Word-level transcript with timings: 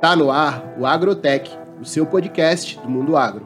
Tá 0.00 0.14
no 0.14 0.30
ar 0.30 0.62
o 0.78 0.86
Agrotech, 0.86 1.50
o 1.80 1.84
seu 1.84 2.06
podcast 2.06 2.78
do 2.78 2.88
mundo 2.88 3.16
agro. 3.16 3.44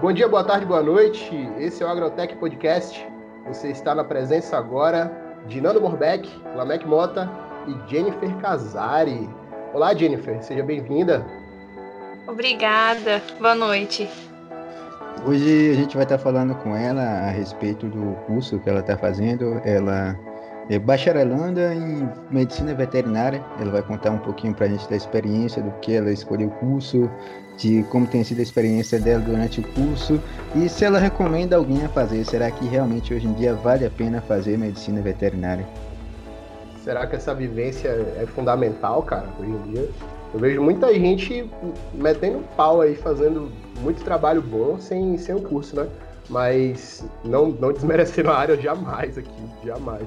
Bom 0.00 0.12
dia, 0.12 0.26
boa 0.26 0.42
tarde, 0.42 0.66
boa 0.66 0.82
noite. 0.82 1.30
Esse 1.56 1.84
é 1.84 1.86
o 1.86 1.88
Agrotech 1.88 2.34
Podcast. 2.34 3.06
Você 3.46 3.68
está 3.68 3.94
na 3.94 4.02
presença 4.02 4.58
agora 4.58 5.12
de 5.46 5.60
Nando 5.60 5.80
Morbeck, 5.80 6.28
Lamek 6.56 6.84
Mota 6.84 7.30
e 7.68 7.88
Jennifer 7.88 8.36
Casari. 8.38 9.30
Olá, 9.72 9.94
Jennifer, 9.94 10.42
seja 10.42 10.64
bem-vinda. 10.64 11.24
Obrigada, 12.26 13.22
boa 13.38 13.54
noite. 13.54 14.10
Hoje 15.24 15.70
a 15.70 15.74
gente 15.74 15.94
vai 15.94 16.02
estar 16.02 16.18
falando 16.18 16.54
com 16.56 16.74
ela 16.74 17.00
a 17.00 17.30
respeito 17.30 17.86
do 17.86 18.16
curso 18.26 18.58
que 18.58 18.68
ela 18.68 18.80
está 18.80 18.96
fazendo. 18.96 19.60
Ela 19.64 20.18
é 20.68 20.78
bacharelanda 20.80 21.72
em 21.74 22.08
medicina 22.28 22.74
veterinária. 22.74 23.40
Ela 23.60 23.70
vai 23.70 23.82
contar 23.82 24.10
um 24.10 24.18
pouquinho 24.18 24.52
para 24.52 24.66
a 24.66 24.68
gente 24.68 24.88
da 24.90 24.96
experiência, 24.96 25.62
do 25.62 25.70
que 25.80 25.94
ela 25.94 26.10
escolheu 26.10 26.48
o 26.48 26.50
curso, 26.52 27.08
de 27.56 27.84
como 27.84 28.04
tem 28.04 28.24
sido 28.24 28.40
a 28.40 28.42
experiência 28.42 28.98
dela 28.98 29.20
durante 29.20 29.60
o 29.60 29.62
curso 29.74 30.20
e 30.56 30.68
se 30.68 30.84
ela 30.84 30.98
recomenda 30.98 31.54
alguém 31.54 31.84
a 31.84 31.88
fazer. 31.88 32.24
Será 32.24 32.50
que 32.50 32.66
realmente 32.66 33.14
hoje 33.14 33.28
em 33.28 33.32
dia 33.34 33.54
vale 33.54 33.86
a 33.86 33.90
pena 33.90 34.20
fazer 34.22 34.58
medicina 34.58 35.00
veterinária? 35.00 35.64
Será 36.82 37.06
que 37.06 37.14
essa 37.14 37.32
vivência 37.32 37.88
é 38.20 38.26
fundamental, 38.26 39.04
cara, 39.04 39.26
hoje 39.38 39.50
em 39.50 39.72
dia? 39.72 39.88
Eu 40.32 40.40
vejo 40.40 40.62
muita 40.62 40.92
gente 40.94 41.48
metendo 41.92 42.42
pau 42.56 42.80
aí, 42.80 42.94
fazendo 42.94 43.52
muito 43.80 44.02
trabalho 44.02 44.40
bom 44.40 44.78
sem, 44.78 45.18
sem 45.18 45.34
o 45.34 45.42
curso, 45.42 45.76
né? 45.76 45.86
Mas 46.30 47.04
não, 47.24 47.48
não 47.48 47.72
desmerecendo 47.72 48.30
a 48.30 48.38
área 48.38 48.56
jamais 48.56 49.18
aqui, 49.18 49.30
jamais. 49.64 50.06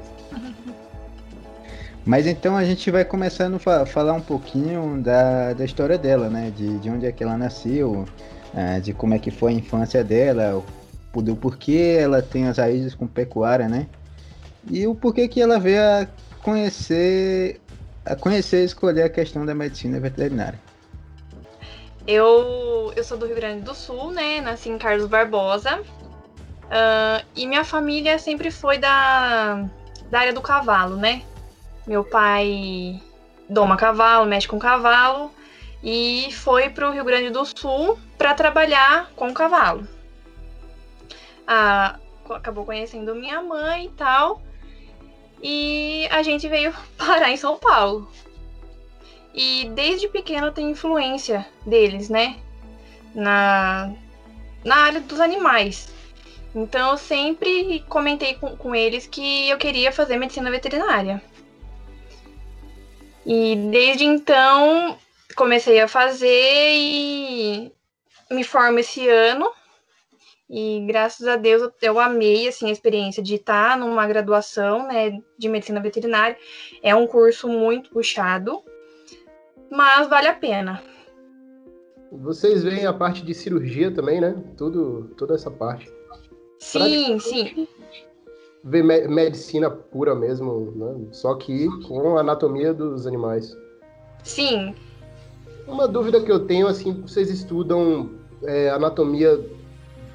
Mas 2.05 2.27
então 2.27 2.55
a 2.55 2.63
gente 2.63 2.89
vai 2.89 3.03
começando 3.03 3.59
a 3.65 3.85
falar 3.85 4.13
um 4.13 4.21
pouquinho 4.21 5.01
da, 5.01 5.53
da 5.53 5.65
história 5.65 5.97
dela, 5.97 6.29
né? 6.29 6.51
De, 6.55 6.77
de 6.79 6.89
onde 6.89 7.05
é 7.05 7.11
que 7.11 7.23
ela 7.23 7.37
nasceu, 7.37 8.05
é, 8.53 8.79
de 8.79 8.93
como 8.93 9.13
é 9.13 9.19
que 9.19 9.29
foi 9.31 9.51
a 9.51 9.55
infância 9.55 10.03
dela, 10.03 10.63
do 11.13 11.35
porquê 11.35 11.97
ela 11.99 12.21
tem 12.21 12.47
as 12.47 12.57
raízes 12.57 12.93
com 12.93 13.07
pecuária, 13.07 13.67
né? 13.67 13.87
E 14.69 14.87
o 14.87 14.95
porquê 14.95 15.27
que 15.27 15.41
ela 15.41 15.59
veio 15.59 15.81
a 15.81 16.07
conhecer, 16.43 17.59
a 18.05 18.15
conhecer 18.15 18.61
e 18.61 18.65
escolher 18.65 19.03
a 19.03 19.09
questão 19.09 19.45
da 19.45 19.55
medicina 19.55 19.99
veterinária. 19.99 20.59
Eu, 22.07 22.93
eu 22.95 23.03
sou 23.03 23.17
do 23.17 23.25
Rio 23.25 23.35
Grande 23.35 23.61
do 23.63 23.73
Sul, 23.73 24.11
né? 24.11 24.39
Nasci 24.41 24.69
em 24.69 24.77
Carlos 24.77 25.07
Barbosa. 25.07 25.81
Uh, 26.65 27.25
e 27.35 27.47
minha 27.47 27.63
família 27.63 28.17
sempre 28.19 28.51
foi 28.51 28.77
da, 28.77 29.65
da 30.09 30.19
área 30.19 30.33
do 30.33 30.41
cavalo, 30.41 30.95
né? 30.95 31.23
Meu 31.87 32.03
pai 32.03 33.01
doma 33.49 33.77
cavalo, 33.77 34.25
mexe 34.25 34.47
com 34.47 34.57
cavalo 34.57 35.31
e 35.83 36.29
foi 36.31 36.69
para 36.69 36.89
o 36.89 36.91
Rio 36.91 37.05
Grande 37.05 37.29
do 37.29 37.45
Sul 37.45 37.99
para 38.17 38.33
trabalhar 38.33 39.11
com 39.15 39.33
cavalo. 39.33 39.87
Ah, 41.47 41.99
acabou 42.29 42.65
conhecendo 42.65 43.13
minha 43.13 43.41
mãe 43.41 43.85
e 43.85 43.89
tal. 43.89 44.41
E 45.47 46.07
a 46.09 46.23
gente 46.23 46.49
veio 46.49 46.73
parar 46.97 47.29
em 47.29 47.37
São 47.37 47.55
Paulo. 47.59 48.09
E 49.31 49.69
desde 49.75 50.07
pequeno 50.07 50.51
tem 50.51 50.71
influência 50.71 51.45
deles, 51.63 52.09
né? 52.09 52.39
Na, 53.13 53.93
na 54.63 54.75
área 54.75 55.01
dos 55.01 55.19
animais. 55.19 55.93
Então 56.55 56.91
eu 56.91 56.97
sempre 56.97 57.85
comentei 57.87 58.33
com, 58.33 58.57
com 58.57 58.73
eles 58.73 59.05
que 59.05 59.47
eu 59.47 59.57
queria 59.59 59.91
fazer 59.91 60.17
medicina 60.17 60.49
veterinária. 60.49 61.21
E 63.23 63.55
desde 63.71 64.03
então 64.03 64.97
comecei 65.35 65.79
a 65.79 65.87
fazer 65.87 66.71
e 66.73 67.71
me 68.31 68.43
formo 68.43 68.79
esse 68.79 69.07
ano. 69.07 69.51
E 70.49 70.85
graças 70.85 71.27
a 71.27 71.35
Deus 71.35 71.71
eu 71.81 71.99
amei 71.99 72.47
assim 72.47 72.69
a 72.69 72.71
experiência 72.71 73.21
de 73.21 73.35
estar 73.35 73.77
numa 73.77 74.05
graduação, 74.05 74.87
né, 74.87 75.19
de 75.37 75.49
medicina 75.49 75.81
veterinária. 75.81 76.37
É 76.83 76.95
um 76.95 77.07
curso 77.07 77.47
muito 77.47 77.89
puxado, 77.89 78.63
mas 79.71 80.07
vale 80.07 80.27
a 80.27 80.35
pena. 80.35 80.81
Vocês 82.11 82.63
veem 82.63 82.85
a 82.85 82.93
parte 82.93 83.23
de 83.25 83.33
cirurgia 83.33 83.91
também, 83.91 84.21
né? 84.21 84.35
Tudo, 84.55 85.09
toda 85.17 85.33
essa 85.33 85.49
parte. 85.49 85.91
Sim, 86.59 87.19
sim. 87.19 87.67
Ver 88.63 88.83
me 88.83 89.07
medicina 89.07 89.69
pura 89.69 90.15
mesmo, 90.15 90.71
né? 90.75 91.07
Só 91.11 91.35
que 91.35 91.67
com 91.87 92.17
a 92.17 92.21
anatomia 92.21 92.73
dos 92.73 93.05
animais. 93.05 93.57
Sim. 94.23 94.73
Uma 95.67 95.87
dúvida 95.87 96.21
que 96.21 96.31
eu 96.31 96.45
tenho, 96.45 96.67
assim, 96.67 97.01
vocês 97.01 97.29
estudam 97.29 98.11
é, 98.43 98.69
anatomia 98.69 99.43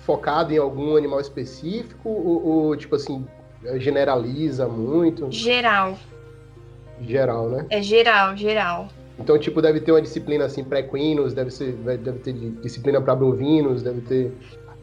focada 0.04 0.52
em 0.52 0.58
algum 0.58 0.96
animal 0.96 1.20
específico 1.20 2.08
ou, 2.08 2.46
ou, 2.46 2.76
tipo 2.76 2.96
assim, 2.96 3.26
generaliza 3.76 4.66
muito? 4.66 5.30
Geral. 5.30 5.98
Geral, 7.00 7.48
né? 7.48 7.66
É 7.70 7.82
geral, 7.82 8.36
geral. 8.36 8.88
Então, 9.18 9.38
tipo, 9.38 9.60
deve 9.60 9.80
ter 9.80 9.92
uma 9.92 10.00
disciplina 10.00 10.46
assim 10.46 10.64
para 10.64 10.80
equinos, 10.80 11.34
deve 11.34 11.50
ser, 11.50 11.72
deve 11.72 12.18
ter 12.20 12.32
disciplina 12.32 13.00
para 13.00 13.14
bovinos, 13.14 13.82
deve 13.82 14.00
ter. 14.00 14.32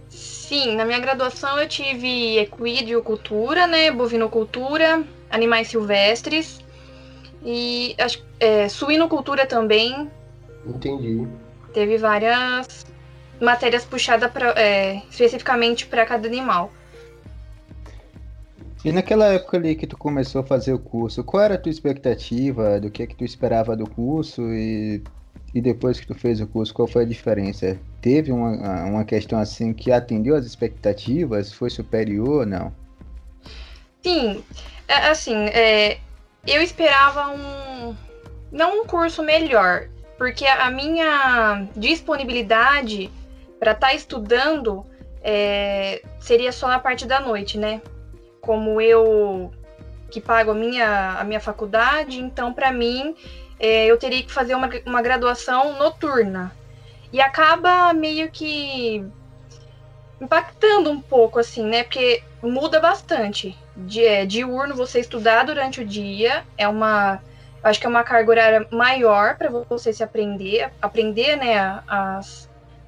Sim, 0.09 0.75
na 0.75 0.85
minha 0.85 1.00
graduação 1.00 1.59
eu 1.59 1.67
tive 1.67 2.38
equidiocultura, 2.38 3.67
né, 3.67 3.91
bovinocultura, 3.91 5.03
animais 5.29 5.67
silvestres 5.67 6.59
e 7.44 7.95
acho, 7.97 8.23
é, 8.39 8.69
suinocultura 8.69 9.45
também. 9.45 10.09
Entendi. 10.66 11.28
Teve 11.73 11.97
várias 11.97 12.85
matérias 13.42 13.86
puxadas 13.86 14.31
pra, 14.31 14.52
é, 14.52 15.02
especificamente 15.09 15.86
para 15.88 16.06
cada 16.06 16.28
animal. 16.28 16.72
E 18.86 18.92
naquela 18.92 19.34
época 19.34 19.58
ali 19.58 19.75
que 19.75 19.88
tu 19.88 19.98
começou 19.98 20.42
a 20.42 20.44
fazer 20.46 20.72
o 20.74 20.80
curso, 20.80 21.24
qual 21.24 21.44
era 21.44 21.56
a 21.56 21.58
tua 21.58 21.72
expectativa, 21.72 22.80
do 22.80 22.90
que 22.90 23.03
é 23.03 23.08
que 23.08 23.16
tu 23.16 23.26
esperava 23.26 23.76
do 23.76 23.90
curso 23.90 24.42
e, 24.53 25.02
e 25.53 25.59
depois 25.59 26.00
que 26.00 26.08
tu 26.08 26.16
fez 26.16 26.40
o 26.40 26.47
curso, 26.47 26.74
qual 26.74 26.88
foi 26.88 27.03
a 27.03 27.08
diferença? 27.08 27.78
Teve 28.02 28.31
uma, 28.31 28.86
uma 28.86 29.03
questão 29.03 29.40
assim 29.40 29.74
que 29.74 29.92
atendeu 29.92 30.36
às 30.36 30.46
expectativas, 30.46 31.52
foi 31.52 31.70
superior 31.70 32.42
ou 32.42 32.46
não? 32.46 32.72
Sim, 34.03 34.44
é, 34.88 34.94
assim, 35.09 35.36
é, 35.47 35.97
eu 36.46 36.62
esperava 36.62 37.30
um, 37.30 37.96
não 38.52 38.84
um 38.84 38.86
curso 38.86 39.22
melhor, 39.22 39.90
porque 40.18 40.46
a 40.46 40.70
minha 40.70 41.68
disponibilidade 41.76 43.12
para 43.59 43.72
estar 43.72 43.88
tá 43.88 43.94
estudando 43.94 44.85
é, 45.22 46.01
seria 46.19 46.51
só 46.51 46.68
na 46.68 46.79
parte 46.79 47.06
da 47.06 47.19
noite, 47.19 47.57
né? 47.57 47.81
como 48.47 48.79
eu 48.79 49.51
que 50.09 50.22
pago 50.22 50.51
a 50.51 50.56
minha, 50.56 51.18
a 51.19 51.23
minha 51.25 51.40
faculdade, 51.41 52.17
então 52.17 52.53
para 52.53 52.72
mim 52.72 53.13
é, 53.59 53.88
eu 53.88 53.97
teria 53.97 54.23
que 54.23 54.31
fazer 54.31 54.56
uma, 54.56 54.69
uma 54.85 55.01
graduação 55.01 55.78
noturna. 55.78 56.56
E 57.12 57.19
acaba 57.19 57.94
meio 57.94 58.31
que 58.31 59.06
impactando 60.22 60.90
um 60.90 61.01
pouco, 61.01 61.40
assim, 61.40 61.66
né? 61.66 61.84
Porque 61.84 62.23
muda 62.41 62.79
bastante. 62.79 63.57
De, 63.75 64.03
é, 64.06 64.25
diurno, 64.25 64.75
você 64.75 65.01
estudar 65.01 65.44
durante 65.44 65.81
o 65.81 65.85
dia 65.85 66.46
é 66.57 66.67
uma. 66.67 67.22
Acho 67.62 67.79
que 67.79 67.85
é 67.85 67.90
uma 67.90 68.03
carga 68.03 68.31
horária 68.31 68.67
maior 68.72 69.38
para 69.38 69.50
você 69.50 69.91
se 69.91 70.03
aprender, 70.03 70.72
aprender, 70.81 71.35
né, 71.35 71.81
as, 71.88 72.47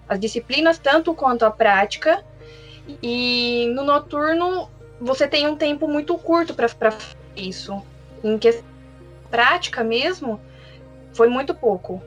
as 0.10 0.20
disciplinas, 0.20 0.80
tanto 0.80 1.14
quanto 1.14 1.46
a 1.46 1.52
prática. 1.52 2.26
E 3.02 3.72
no 3.76 3.84
noturno 3.84 4.68
você 5.00 5.28
tem 5.28 5.48
um 5.48 5.56
tempo 5.56 5.88
muito 5.88 6.18
curto 6.18 6.54
para 6.54 6.68
isso. 7.36 7.82
Em 8.24 8.38
que 8.38 8.62
prática 9.30 9.84
mesmo, 9.84 10.42
foi 11.14 11.30
muito 11.30 11.54
pouco. 11.54 12.02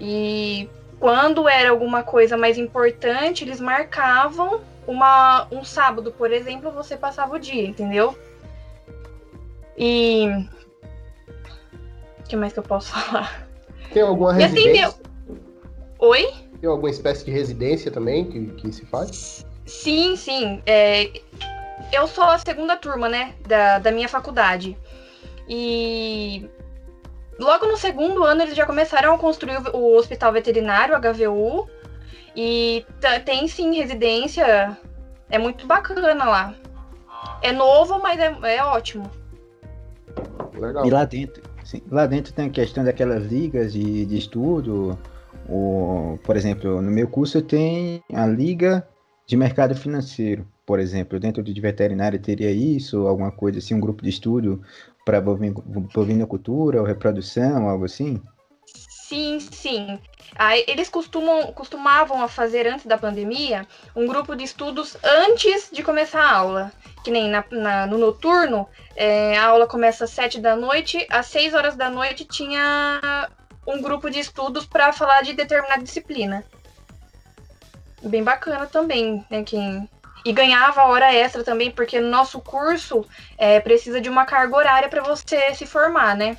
E 0.00 0.68
quando 0.98 1.48
era 1.48 1.70
alguma 1.70 2.02
coisa 2.02 2.36
mais 2.36 2.58
importante, 2.58 3.44
eles 3.44 3.60
marcavam 3.60 4.62
uma, 4.86 5.46
um 5.50 5.62
sábado, 5.64 6.12
por 6.12 6.32
exemplo, 6.32 6.70
você 6.70 6.96
passava 6.96 7.34
o 7.34 7.38
dia, 7.38 7.66
entendeu? 7.66 8.16
E. 9.76 10.28
O 12.18 12.28
que 12.28 12.36
mais 12.36 12.52
que 12.52 12.58
eu 12.58 12.62
posso 12.62 12.90
falar? 12.96 13.46
Tem 13.92 14.02
alguma 14.02 14.32
residência? 14.32 14.88
Assim, 14.88 15.06
Oi? 15.98 16.45
Tem 16.60 16.68
alguma 16.68 16.90
espécie 16.90 17.24
de 17.24 17.30
residência 17.30 17.90
também 17.90 18.24
que, 18.24 18.46
que 18.46 18.72
se 18.72 18.86
faz? 18.86 19.46
Sim, 19.66 20.16
sim. 20.16 20.62
É, 20.64 21.10
eu 21.92 22.06
sou 22.06 22.24
a 22.24 22.38
segunda 22.38 22.76
turma, 22.76 23.08
né, 23.08 23.34
da, 23.46 23.78
da 23.78 23.90
minha 23.90 24.08
faculdade. 24.08 24.76
E 25.48 26.48
logo 27.38 27.66
no 27.66 27.76
segundo 27.76 28.24
ano 28.24 28.42
eles 28.42 28.56
já 28.56 28.66
começaram 28.66 29.14
a 29.14 29.18
construir 29.18 29.58
o 29.74 29.96
hospital 29.96 30.32
veterinário, 30.32 30.96
HVU. 30.98 31.68
E 32.34 32.84
tem 33.24 33.48
sim 33.48 33.74
residência. 33.76 34.76
É 35.30 35.38
muito 35.38 35.66
bacana 35.66 36.24
lá. 36.24 36.54
É 37.42 37.52
novo, 37.52 37.98
mas 38.00 38.18
é, 38.18 38.56
é 38.56 38.64
ótimo. 38.64 39.10
Legal. 40.54 40.86
E 40.86 40.90
lá 40.90 41.04
dentro, 41.04 41.42
sim, 41.64 41.82
lá 41.90 42.06
dentro 42.06 42.32
tem 42.32 42.46
a 42.46 42.50
questão 42.50 42.84
daquelas 42.84 43.24
ligas 43.24 43.72
de, 43.72 44.06
de 44.06 44.18
estudo. 44.18 44.98
O, 45.48 46.18
por 46.24 46.36
exemplo, 46.36 46.82
no 46.82 46.90
meu 46.90 47.08
curso 47.08 47.40
tem 47.40 48.02
a 48.12 48.26
liga 48.26 48.86
de 49.26 49.36
mercado 49.36 49.74
financeiro, 49.74 50.46
por 50.64 50.78
exemplo. 50.80 51.20
Dentro 51.20 51.42
de 51.42 51.60
veterinária 51.60 52.18
teria 52.18 52.50
isso, 52.50 53.06
alguma 53.06 53.30
coisa 53.30 53.58
assim, 53.58 53.74
um 53.74 53.80
grupo 53.80 54.02
de 54.02 54.10
estudo 54.10 54.62
para 55.04 55.20
bovinocultura 55.20 56.80
ou 56.80 56.86
reprodução, 56.86 57.68
algo 57.68 57.84
assim? 57.84 58.20
Sim, 59.08 59.38
sim. 59.38 60.00
Eles 60.66 60.88
costumam, 60.88 61.52
costumavam 61.52 62.20
a 62.22 62.26
fazer 62.26 62.66
antes 62.66 62.86
da 62.86 62.98
pandemia 62.98 63.64
um 63.94 64.04
grupo 64.04 64.34
de 64.34 64.42
estudos 64.42 64.96
antes 65.02 65.70
de 65.72 65.84
começar 65.84 66.22
a 66.22 66.36
aula. 66.36 66.72
Que 67.04 67.10
nem 67.12 67.30
na, 67.30 67.44
na 67.52 67.86
no 67.86 67.98
noturno, 67.98 68.66
é, 68.96 69.38
a 69.38 69.46
aula 69.46 69.68
começa 69.68 70.04
às 70.04 70.10
sete 70.10 70.40
da 70.40 70.56
noite, 70.56 71.06
às 71.08 71.26
seis 71.26 71.54
horas 71.54 71.76
da 71.76 71.88
noite 71.88 72.24
tinha 72.24 73.30
um 73.66 73.82
grupo 73.82 74.08
de 74.10 74.20
estudos 74.20 74.64
para 74.64 74.92
falar 74.92 75.22
de 75.22 75.32
determinada 75.32 75.82
disciplina. 75.82 76.44
Bem 78.02 78.22
bacana 78.22 78.66
também, 78.66 79.24
né? 79.30 79.42
Quem... 79.42 79.88
E 80.24 80.32
ganhava 80.32 80.84
hora 80.84 81.14
extra 81.14 81.44
também, 81.44 81.70
porque 81.70 82.00
no 82.00 82.10
nosso 82.10 82.40
curso 82.40 83.04
é, 83.38 83.60
precisa 83.60 84.00
de 84.00 84.08
uma 84.08 84.24
carga 84.24 84.56
horária 84.56 84.88
para 84.88 85.02
você 85.02 85.54
se 85.54 85.66
formar, 85.66 86.16
né? 86.16 86.36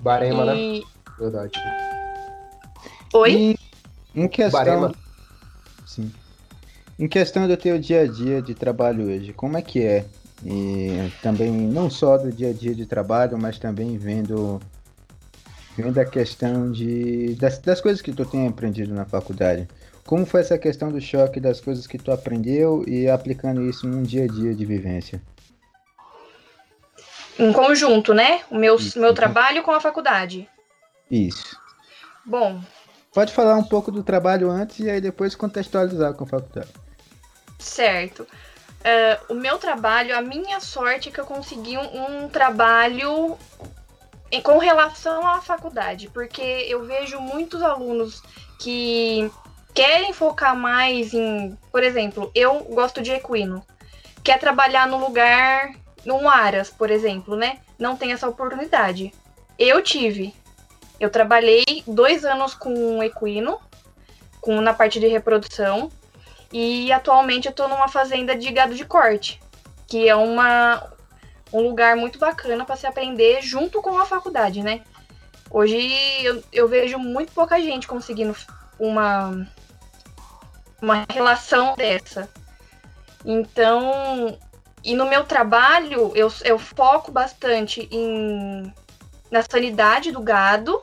Barema, 0.00 0.44
né? 0.46 0.56
e... 0.56 0.80
né? 0.80 0.86
Verdade. 1.18 1.52
Oi? 3.14 3.32
E 3.32 3.58
em 4.14 4.28
questão. 4.28 4.64
Barema. 4.64 4.94
Sim. 5.86 6.12
Em 6.98 7.08
questão 7.08 7.46
do 7.46 7.56
teu 7.56 7.78
dia 7.78 8.02
a 8.02 8.06
dia 8.06 8.42
de 8.42 8.54
trabalho 8.54 9.06
hoje, 9.06 9.32
como 9.32 9.56
é 9.56 9.62
que 9.62 9.84
é? 9.84 10.04
E 10.44 11.10
também 11.22 11.50
não 11.50 11.88
só 11.88 12.18
do 12.18 12.32
dia 12.32 12.50
a 12.50 12.52
dia 12.52 12.74
de 12.74 12.84
trabalho, 12.84 13.38
mas 13.38 13.58
também 13.58 13.96
vendo 13.96 14.60
vendo 15.76 15.98
a 15.98 16.04
questão 16.04 16.70
de 16.70 17.34
das, 17.34 17.58
das 17.58 17.80
coisas 17.80 18.02
que 18.02 18.12
tu 18.12 18.24
tem 18.24 18.46
aprendido 18.46 18.94
na 18.94 19.04
faculdade. 19.04 19.68
Como 20.04 20.26
foi 20.26 20.40
essa 20.40 20.58
questão 20.58 20.90
do 20.90 21.00
choque 21.00 21.40
das 21.40 21.60
coisas 21.60 21.86
que 21.86 21.98
tu 21.98 22.10
aprendeu 22.10 22.84
e 22.86 23.08
aplicando 23.08 23.62
isso 23.62 23.86
num 23.86 24.02
dia 24.02 24.24
a 24.24 24.26
dia 24.26 24.54
de 24.54 24.64
vivência? 24.64 25.22
Em 27.38 27.52
conjunto, 27.52 28.12
né? 28.12 28.42
O 28.50 28.56
meu, 28.56 28.76
isso, 28.76 29.00
meu 29.00 29.14
trabalho 29.14 29.62
com 29.62 29.70
a 29.70 29.80
faculdade. 29.80 30.48
Isso. 31.10 31.56
Bom. 32.24 32.60
Pode 33.14 33.32
falar 33.32 33.56
um 33.56 33.64
pouco 33.64 33.90
do 33.90 34.02
trabalho 34.02 34.50
antes 34.50 34.80
e 34.80 34.90
aí 34.90 35.00
depois 35.00 35.34
contextualizar 35.34 36.14
com 36.14 36.24
a 36.24 36.26
faculdade. 36.26 36.70
Certo. 37.58 38.22
Uh, 38.22 39.32
o 39.32 39.34
meu 39.34 39.58
trabalho, 39.58 40.16
a 40.16 40.20
minha 40.20 40.58
sorte 40.60 41.08
é 41.08 41.12
que 41.12 41.20
eu 41.20 41.24
consegui 41.24 41.78
um, 41.78 42.24
um 42.24 42.28
trabalho 42.28 43.38
em, 44.32 44.40
com 44.40 44.56
relação 44.56 45.26
à 45.28 45.42
faculdade, 45.42 46.08
porque 46.08 46.42
eu 46.42 46.84
vejo 46.84 47.20
muitos 47.20 47.62
alunos 47.62 48.22
que 48.58 49.30
querem 49.74 50.12
focar 50.14 50.56
mais 50.56 51.12
em, 51.12 51.56
por 51.70 51.82
exemplo, 51.84 52.30
eu 52.34 52.60
gosto 52.64 53.02
de 53.02 53.12
equino, 53.12 53.64
quer 54.24 54.38
trabalhar 54.38 54.88
no 54.88 54.98
lugar, 54.98 55.72
num 56.04 56.28
aras, 56.28 56.70
por 56.70 56.90
exemplo, 56.90 57.36
né? 57.36 57.58
Não 57.78 57.96
tem 57.96 58.12
essa 58.12 58.28
oportunidade. 58.28 59.12
Eu 59.58 59.82
tive, 59.82 60.34
eu 60.98 61.10
trabalhei 61.10 61.64
dois 61.86 62.24
anos 62.24 62.54
com 62.54 63.02
equino, 63.02 63.60
com, 64.40 64.60
na 64.60 64.72
parte 64.72 64.98
de 64.98 65.06
reprodução, 65.06 65.90
e 66.52 66.90
atualmente 66.92 67.46
eu 67.46 67.50
estou 67.50 67.68
numa 67.68 67.88
fazenda 67.88 68.34
de 68.34 68.50
gado 68.50 68.74
de 68.74 68.84
corte, 68.84 69.40
que 69.86 70.08
é 70.08 70.14
uma, 70.14 70.91
um 71.52 71.60
lugar 71.60 71.96
muito 71.96 72.18
bacana 72.18 72.64
para 72.64 72.76
se 72.76 72.86
aprender 72.86 73.42
junto 73.42 73.82
com 73.82 73.98
a 73.98 74.06
faculdade, 74.06 74.62
né? 74.62 74.82
Hoje 75.50 75.76
eu, 76.22 76.42
eu 76.50 76.66
vejo 76.66 76.98
muito 76.98 77.32
pouca 77.32 77.60
gente 77.60 77.86
conseguindo 77.86 78.34
uma, 78.78 79.46
uma 80.80 81.04
relação 81.10 81.74
dessa. 81.76 82.28
Então, 83.24 84.38
e 84.82 84.94
no 84.94 85.06
meu 85.06 85.24
trabalho, 85.24 86.10
eu, 86.14 86.32
eu 86.44 86.58
foco 86.58 87.12
bastante 87.12 87.86
em, 87.90 88.72
na 89.30 89.42
sanidade 89.42 90.10
do 90.10 90.20
gado 90.20 90.80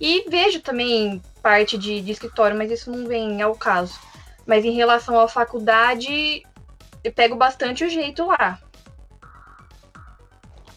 e 0.00 0.28
vejo 0.28 0.60
também 0.60 1.22
parte 1.42 1.78
de, 1.78 2.00
de 2.00 2.12
escritório, 2.12 2.56
mas 2.56 2.70
isso 2.70 2.90
não 2.90 3.06
vem 3.06 3.40
ao 3.42 3.54
caso. 3.54 3.98
Mas 4.46 4.64
em 4.64 4.72
relação 4.72 5.18
à 5.20 5.28
faculdade, 5.28 6.42
eu 7.04 7.12
pego 7.12 7.36
bastante 7.36 7.84
o 7.84 7.88
jeito 7.88 8.26
lá. 8.26 8.58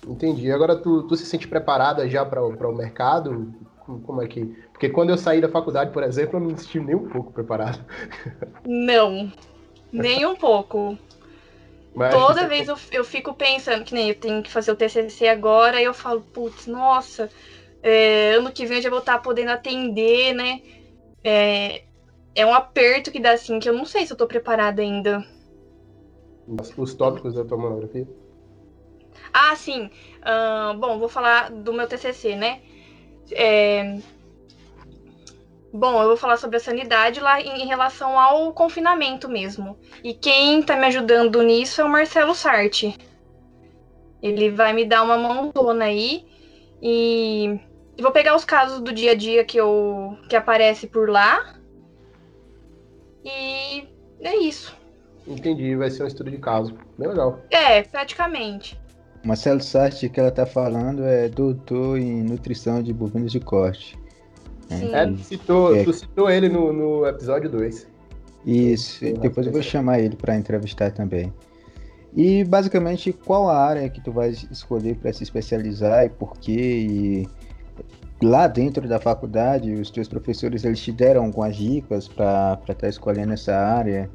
Entendi. 0.07 0.51
Agora 0.51 0.75
tu, 0.75 1.04
tu 1.04 1.16
se 1.16 1.25
sente 1.25 1.48
preparada 1.48 2.07
já 2.10 2.25
para 2.25 2.42
o 2.42 2.75
mercado? 2.75 3.54
Como 3.86 4.22
é 4.22 4.28
que. 4.28 4.46
Porque 4.72 4.90
quando 4.90 5.10
eu 5.10 5.18
saí 5.18 5.42
da 5.42 5.50
faculdade, 5.50 5.92
por 5.92 6.04
exemplo, 6.04 6.38
eu 6.38 6.40
não 6.40 6.48
me 6.51 6.57
senti 6.57 6.80
nem 6.80 6.96
um 6.96 7.10
pouco 7.10 7.34
preparado. 7.34 7.84
Não, 8.66 9.31
nem 9.92 10.25
um 10.25 10.36
pouco. 10.36 10.98
Mas 11.96 12.13
Toda 12.13 12.48
vez 12.48 12.68
eu, 12.68 12.78
eu 12.92 13.04
fico 13.04 13.34
pensando 13.34 13.84
que 13.84 13.94
nem 13.94 14.10
eu 14.10 14.16
tenho 14.16 14.44
que 14.44 14.51
fazer 14.51 14.72
o 14.72 14.75
TCC 14.75 15.28
agora 15.28 15.81
e 15.81 15.84
eu 15.84 15.94
falo, 15.94 16.22
putz, 16.22 16.68
nossa, 16.68 17.30
é, 17.81 18.34
ano 18.36 18.51
que 18.51 18.66
vem 18.66 18.78
eu 18.78 18.84
já 18.84 18.90
vou 18.90 19.00
estar 19.00 19.19
podendo 19.19 19.51
atender, 19.51 20.34
né? 20.34 20.62
É, 21.24 21.84
é 22.36 22.46
um 22.46 22.54
aperto 22.54 23.12
que 23.12 23.19
dá 23.19 23.31
assim, 23.31 23.60
que 23.60 23.68
eu 23.68 23.74
não 23.74 23.86
sei 23.86 24.06
se 24.06 24.13
eu 24.13 24.18
tô 24.18 24.28
preparada 24.28 24.81
ainda. 24.81 25.25
Os 26.78 26.94
tópicos 26.94 27.34
da 27.34 27.44
tua 27.44 27.57
monografia? 27.57 28.07
Ah, 29.33 29.56
sim. 29.56 29.89
Uh, 30.19 30.77
bom, 30.77 31.00
vou 31.00 31.10
falar 31.10 31.51
do 31.51 31.74
meu 31.74 31.88
TCC, 31.88 32.36
né? 32.36 32.62
É... 33.31 33.98
Bom, 35.71 36.01
eu 36.01 36.07
vou 36.07 36.18
falar 36.18 36.38
sobre 36.38 36.57
a 36.57 36.60
sanidade 36.60 37.19
lá 37.19 37.39
em, 37.39 37.68
relação 37.68 38.18
ao 38.18 38.51
confinamento 38.54 39.30
mesmo. 39.30 39.77
E 40.04 40.13
quem 40.13 40.63
tá 40.63 40.75
me 40.75 40.88
ajudando 40.88 41.42
nisso 41.44 41.80
é 41.80 41.83
o 41.83 41.89
Marcelo 41.89 42.33
Sarti. 42.33 42.98
Ele 44.21 44.50
vai 44.50 44.74
me 44.74 44.83
dar 44.83 45.04
uma 45.04 45.18
mãozona 45.18 45.86
aí 45.86 46.25
e 46.81 47.60
e 48.00 48.01
vou 48.01 48.13
pegar 48.13 48.33
os 48.33 48.45
casos 48.45 48.80
do 48.80 48.94
dia 48.94 49.12
a 49.12 49.13
dia 49.13 49.44
que 49.44 49.57
eu 49.57 50.18
que 50.30 50.36
aparece 50.36 50.88
por 50.88 51.10
lá. 51.10 51.54
E 53.25 53.86
é 54.22 54.38
isso. 54.38 54.74
Entendi, 55.27 55.75
vai 55.75 55.89
ser 55.91 56.03
um 56.03 56.08
estudo 56.08 56.32
de 56.32 56.38
caso. 56.38 56.74
Bem 56.98 57.10
legal. 57.10 57.41
É, 57.51 57.84
praticamente. 57.84 58.79
Marcelo 59.29 59.62
Sartre, 59.62 60.09
que 60.09 60.19
ela 60.19 60.31
tá 60.31 60.43
falando, 60.43 61.03
é 61.03 61.29
doutor 61.29 62.00
em 62.00 62.24
nutrição 62.24 62.81
de 62.81 62.91
bovinos 62.91 63.31
de 63.31 63.39
corte. 63.39 63.95
Sim. 64.67 64.91
É, 64.91 65.05
tu 65.05 65.17
citou, 65.19 65.75
é. 65.75 65.83
tu 65.83 65.93
citou 65.93 66.29
ele 66.31 66.50
no, 66.50 66.74
no 66.74 67.05
episódio 67.05 67.48
2. 67.48 67.88
Isso, 68.43 69.05
depois 69.21 69.45
eu 69.45 69.53
vou 69.53 69.62
chamar 69.62 70.00
ele 70.00 70.15
para 70.15 70.36
entrevistar 70.36 70.91
também. 70.91 71.31
E 72.15 72.43
basicamente, 72.43 73.13
qual 73.13 73.48
a 73.48 73.55
área 73.55 73.88
que 73.88 74.01
tu 74.01 74.12
vai 74.12 74.31
escolher 74.31 74.95
para 74.95 75.13
se 75.13 75.21
especializar 75.21 76.05
e 76.05 76.09
por 76.09 76.36
quê? 76.39 76.88
E 76.89 77.27
lá 78.25 78.48
dentro 78.48 78.88
da 78.88 79.00
faculdade, 79.00 79.71
os 79.74 79.91
teus 79.91 80.07
professores 80.07 80.63
eles 80.63 80.79
te 80.79 80.91
deram 80.91 81.25
algumas 81.25 81.55
dicas 81.55 82.07
para 82.07 82.57
estar 82.62 82.74
tá 82.74 82.89
escolhendo 82.89 83.33
essa 83.33 83.55
área? 83.55 84.09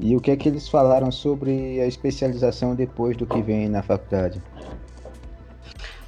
E 0.00 0.16
o 0.16 0.20
que 0.20 0.30
é 0.30 0.36
que 0.36 0.48
eles 0.48 0.68
falaram 0.68 1.12
sobre 1.12 1.80
a 1.80 1.86
especialização 1.86 2.74
depois 2.74 3.16
do 3.16 3.26
que 3.26 3.42
vem 3.42 3.68
na 3.68 3.82
faculdade? 3.82 4.40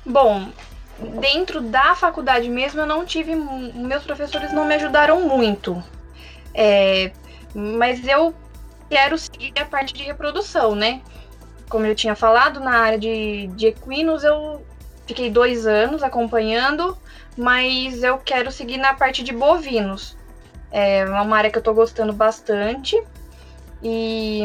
Bom, 0.05 0.49
dentro 1.21 1.61
da 1.61 1.95
faculdade 1.95 2.49
mesmo 2.49 2.81
eu 2.81 2.87
não 2.87 3.05
tive. 3.05 3.35
Meus 3.35 4.03
professores 4.03 4.53
não 4.53 4.65
me 4.65 4.75
ajudaram 4.75 5.21
muito. 5.29 5.83
É, 6.55 7.13
mas 7.55 8.07
eu 8.07 8.35
quero 8.89 9.17
seguir 9.19 9.53
a 9.61 9.65
parte 9.65 9.93
de 9.93 10.03
reprodução, 10.03 10.75
né? 10.75 11.01
Como 11.69 11.87
eu 11.87 11.95
tinha 11.95 12.15
falado, 12.15 12.61
na 12.61 12.79
área 12.79 12.99
de, 12.99 13.47
de 13.49 13.67
equinos 13.67 14.25
eu 14.25 14.63
fiquei 15.07 15.31
dois 15.31 15.67
anos 15.67 16.03
acompanhando 16.03 16.97
mas 17.37 18.03
eu 18.03 18.19
quero 18.19 18.51
seguir 18.51 18.79
na 18.79 18.95
parte 18.95 19.23
de 19.23 19.33
bovinos. 19.33 20.17
É 20.71 21.05
uma 21.05 21.37
área 21.37 21.51
que 21.51 21.59
eu 21.59 21.63
tô 21.63 21.75
gostando 21.75 22.13
bastante. 22.13 23.01
E. 23.83 24.43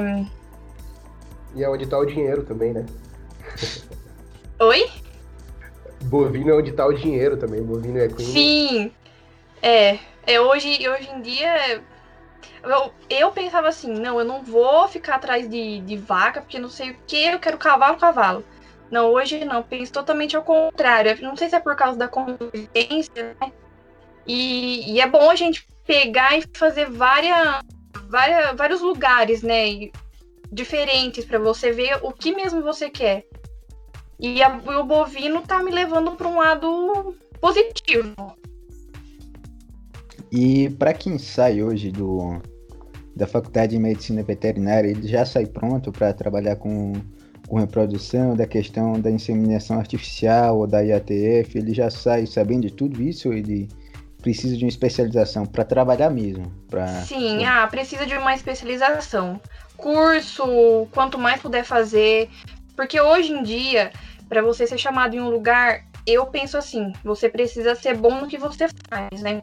E 1.55 1.63
é 1.63 1.69
onde 1.69 1.85
tá 1.85 1.97
o 1.97 2.05
dinheiro 2.05 2.43
também, 2.43 2.73
né? 2.73 2.85
Oi? 4.59 4.89
Bovino 6.03 6.51
é 6.51 6.53
onde 6.53 6.71
tá 6.71 6.85
o 6.85 6.93
dinheiro 6.93 7.37
também, 7.37 7.61
bovino 7.61 7.99
é 7.99 8.07
queen. 8.07 8.27
Sim! 8.27 8.91
É, 9.61 9.99
é 10.25 10.39
hoje, 10.39 10.87
hoje 10.87 11.09
em 11.09 11.21
dia. 11.21 11.83
Eu, 12.63 12.91
eu 13.09 13.31
pensava 13.31 13.67
assim, 13.67 13.93
não, 13.93 14.19
eu 14.19 14.25
não 14.25 14.43
vou 14.43 14.87
ficar 14.87 15.15
atrás 15.15 15.49
de, 15.49 15.79
de 15.81 15.97
vaca, 15.97 16.41
porque 16.41 16.59
não 16.59 16.69
sei 16.69 16.91
o 16.91 16.97
que, 17.05 17.25
eu 17.25 17.39
quero 17.39 17.57
cavalo, 17.57 17.97
cavalo. 17.97 18.43
Não, 18.89 19.11
hoje 19.11 19.43
não, 19.43 19.61
penso 19.63 19.91
totalmente 19.91 20.35
ao 20.35 20.43
contrário. 20.43 21.17
Não 21.21 21.35
sei 21.35 21.49
se 21.49 21.55
é 21.55 21.59
por 21.59 21.75
causa 21.75 21.97
da 21.97 22.07
convivência, 22.07 23.35
né? 23.39 23.51
E, 24.25 24.93
e 24.93 25.01
é 25.01 25.07
bom 25.07 25.29
a 25.29 25.35
gente 25.35 25.67
pegar 25.85 26.37
e 26.37 26.43
fazer 26.53 26.89
várias, 26.89 27.61
várias, 28.09 28.55
vários 28.55 28.81
lugares, 28.81 29.41
né? 29.41 29.89
Diferentes 30.51 31.25
para 31.25 31.39
você 31.39 31.71
ver 31.71 31.99
o 32.01 32.11
que 32.11 32.33
mesmo 32.33 32.61
você 32.61 32.89
quer. 32.89 33.25
E 34.19 34.41
a, 34.41 34.49
o 34.79 34.83
bovino 34.83 35.41
tá 35.41 35.61
me 35.61 35.71
levando 35.71 36.11
para 36.11 36.27
um 36.27 36.37
lado 36.37 37.15
positivo. 37.39 38.15
E 40.31 40.69
para 40.71 40.93
quem 40.93 41.17
sai 41.17 41.61
hoje 41.61 41.91
do 41.91 42.41
da 43.17 43.25
Faculdade 43.25 43.71
de 43.71 43.79
Medicina 43.79 44.21
Veterinária, 44.21 44.89
ele 44.89 45.07
já 45.07 45.25
sai 45.25 45.47
pronto 45.47 45.91
para 45.91 46.13
trabalhar 46.13 46.55
com, 46.57 46.93
com 47.47 47.57
reprodução, 47.57 48.35
da 48.35 48.45
questão 48.45 48.99
da 48.99 49.09
inseminação 49.09 49.79
artificial 49.79 50.59
ou 50.59 50.67
da 50.67 50.81
IATF, 50.81 51.57
ele 51.57 51.73
já 51.73 51.89
sai 51.89 52.27
sabendo 52.27 52.67
de 52.67 52.73
tudo 52.73 53.01
isso, 53.01 53.33
ele 53.33 53.67
precisa 54.27 54.57
de 54.57 54.65
uma 54.65 54.69
especialização 54.69 55.45
para 55.45 55.63
trabalhar 55.63 56.09
mesmo. 56.09 56.51
Pra... 56.69 56.85
Sim, 56.85 57.45
ah, 57.45 57.65
precisa 57.67 58.05
de 58.05 58.13
uma 58.17 58.35
especialização. 58.35 59.39
Curso, 59.77 60.85
quanto 60.91 61.17
mais 61.17 61.41
puder 61.41 61.63
fazer, 61.63 62.29
porque 62.75 62.99
hoje 62.99 63.31
em 63.31 63.41
dia, 63.41 63.89
para 64.27 64.41
você 64.41 64.67
ser 64.67 64.77
chamado 64.77 65.15
em 65.15 65.21
um 65.21 65.29
lugar, 65.29 65.85
eu 66.05 66.25
penso 66.25 66.57
assim, 66.57 66.91
você 67.05 67.29
precisa 67.29 67.73
ser 67.73 67.95
bom 67.95 68.19
no 68.19 68.27
que 68.27 68.37
você 68.37 68.67
faz, 68.89 69.21
né? 69.21 69.41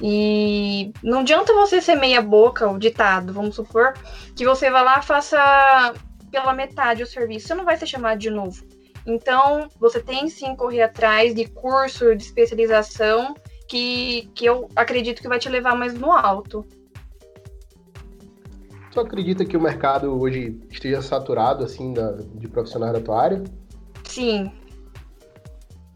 E 0.00 0.92
não 1.02 1.20
adianta 1.20 1.54
você 1.54 1.80
ser 1.80 1.94
meia 1.94 2.20
boca, 2.20 2.68
o 2.68 2.78
ditado, 2.78 3.32
vamos 3.32 3.56
supor, 3.56 3.94
que 4.36 4.44
você 4.44 4.70
vá 4.70 4.82
lá 4.82 4.98
e 4.98 5.06
faça 5.06 5.94
pela 6.30 6.52
metade 6.52 7.02
o 7.02 7.06
serviço, 7.06 7.48
você 7.48 7.54
não 7.54 7.64
vai 7.64 7.78
ser 7.78 7.86
chamado 7.86 8.18
de 8.18 8.28
novo. 8.28 8.62
Então, 9.06 9.70
você 9.80 10.00
tem 10.00 10.28
sim 10.28 10.54
correr 10.54 10.82
atrás 10.82 11.34
de 11.34 11.46
curso, 11.46 12.14
de 12.14 12.24
especialização, 12.24 13.34
que, 13.68 14.30
que 14.34 14.46
eu 14.46 14.68
acredito 14.74 15.20
que 15.20 15.28
vai 15.28 15.38
te 15.38 15.48
levar 15.48 15.76
mais 15.76 15.94
no 15.94 16.10
alto. 16.10 16.66
Você 18.90 19.00
acredita 19.00 19.44
que 19.44 19.56
o 19.56 19.60
mercado 19.60 20.18
hoje 20.18 20.58
esteja 20.70 21.02
saturado, 21.02 21.64
assim, 21.64 21.92
da, 21.92 22.12
de 22.12 22.48
profissionais 22.48 22.94
da 22.94 23.00
tua 23.00 23.22
área? 23.22 23.44
Sim. 24.04 24.50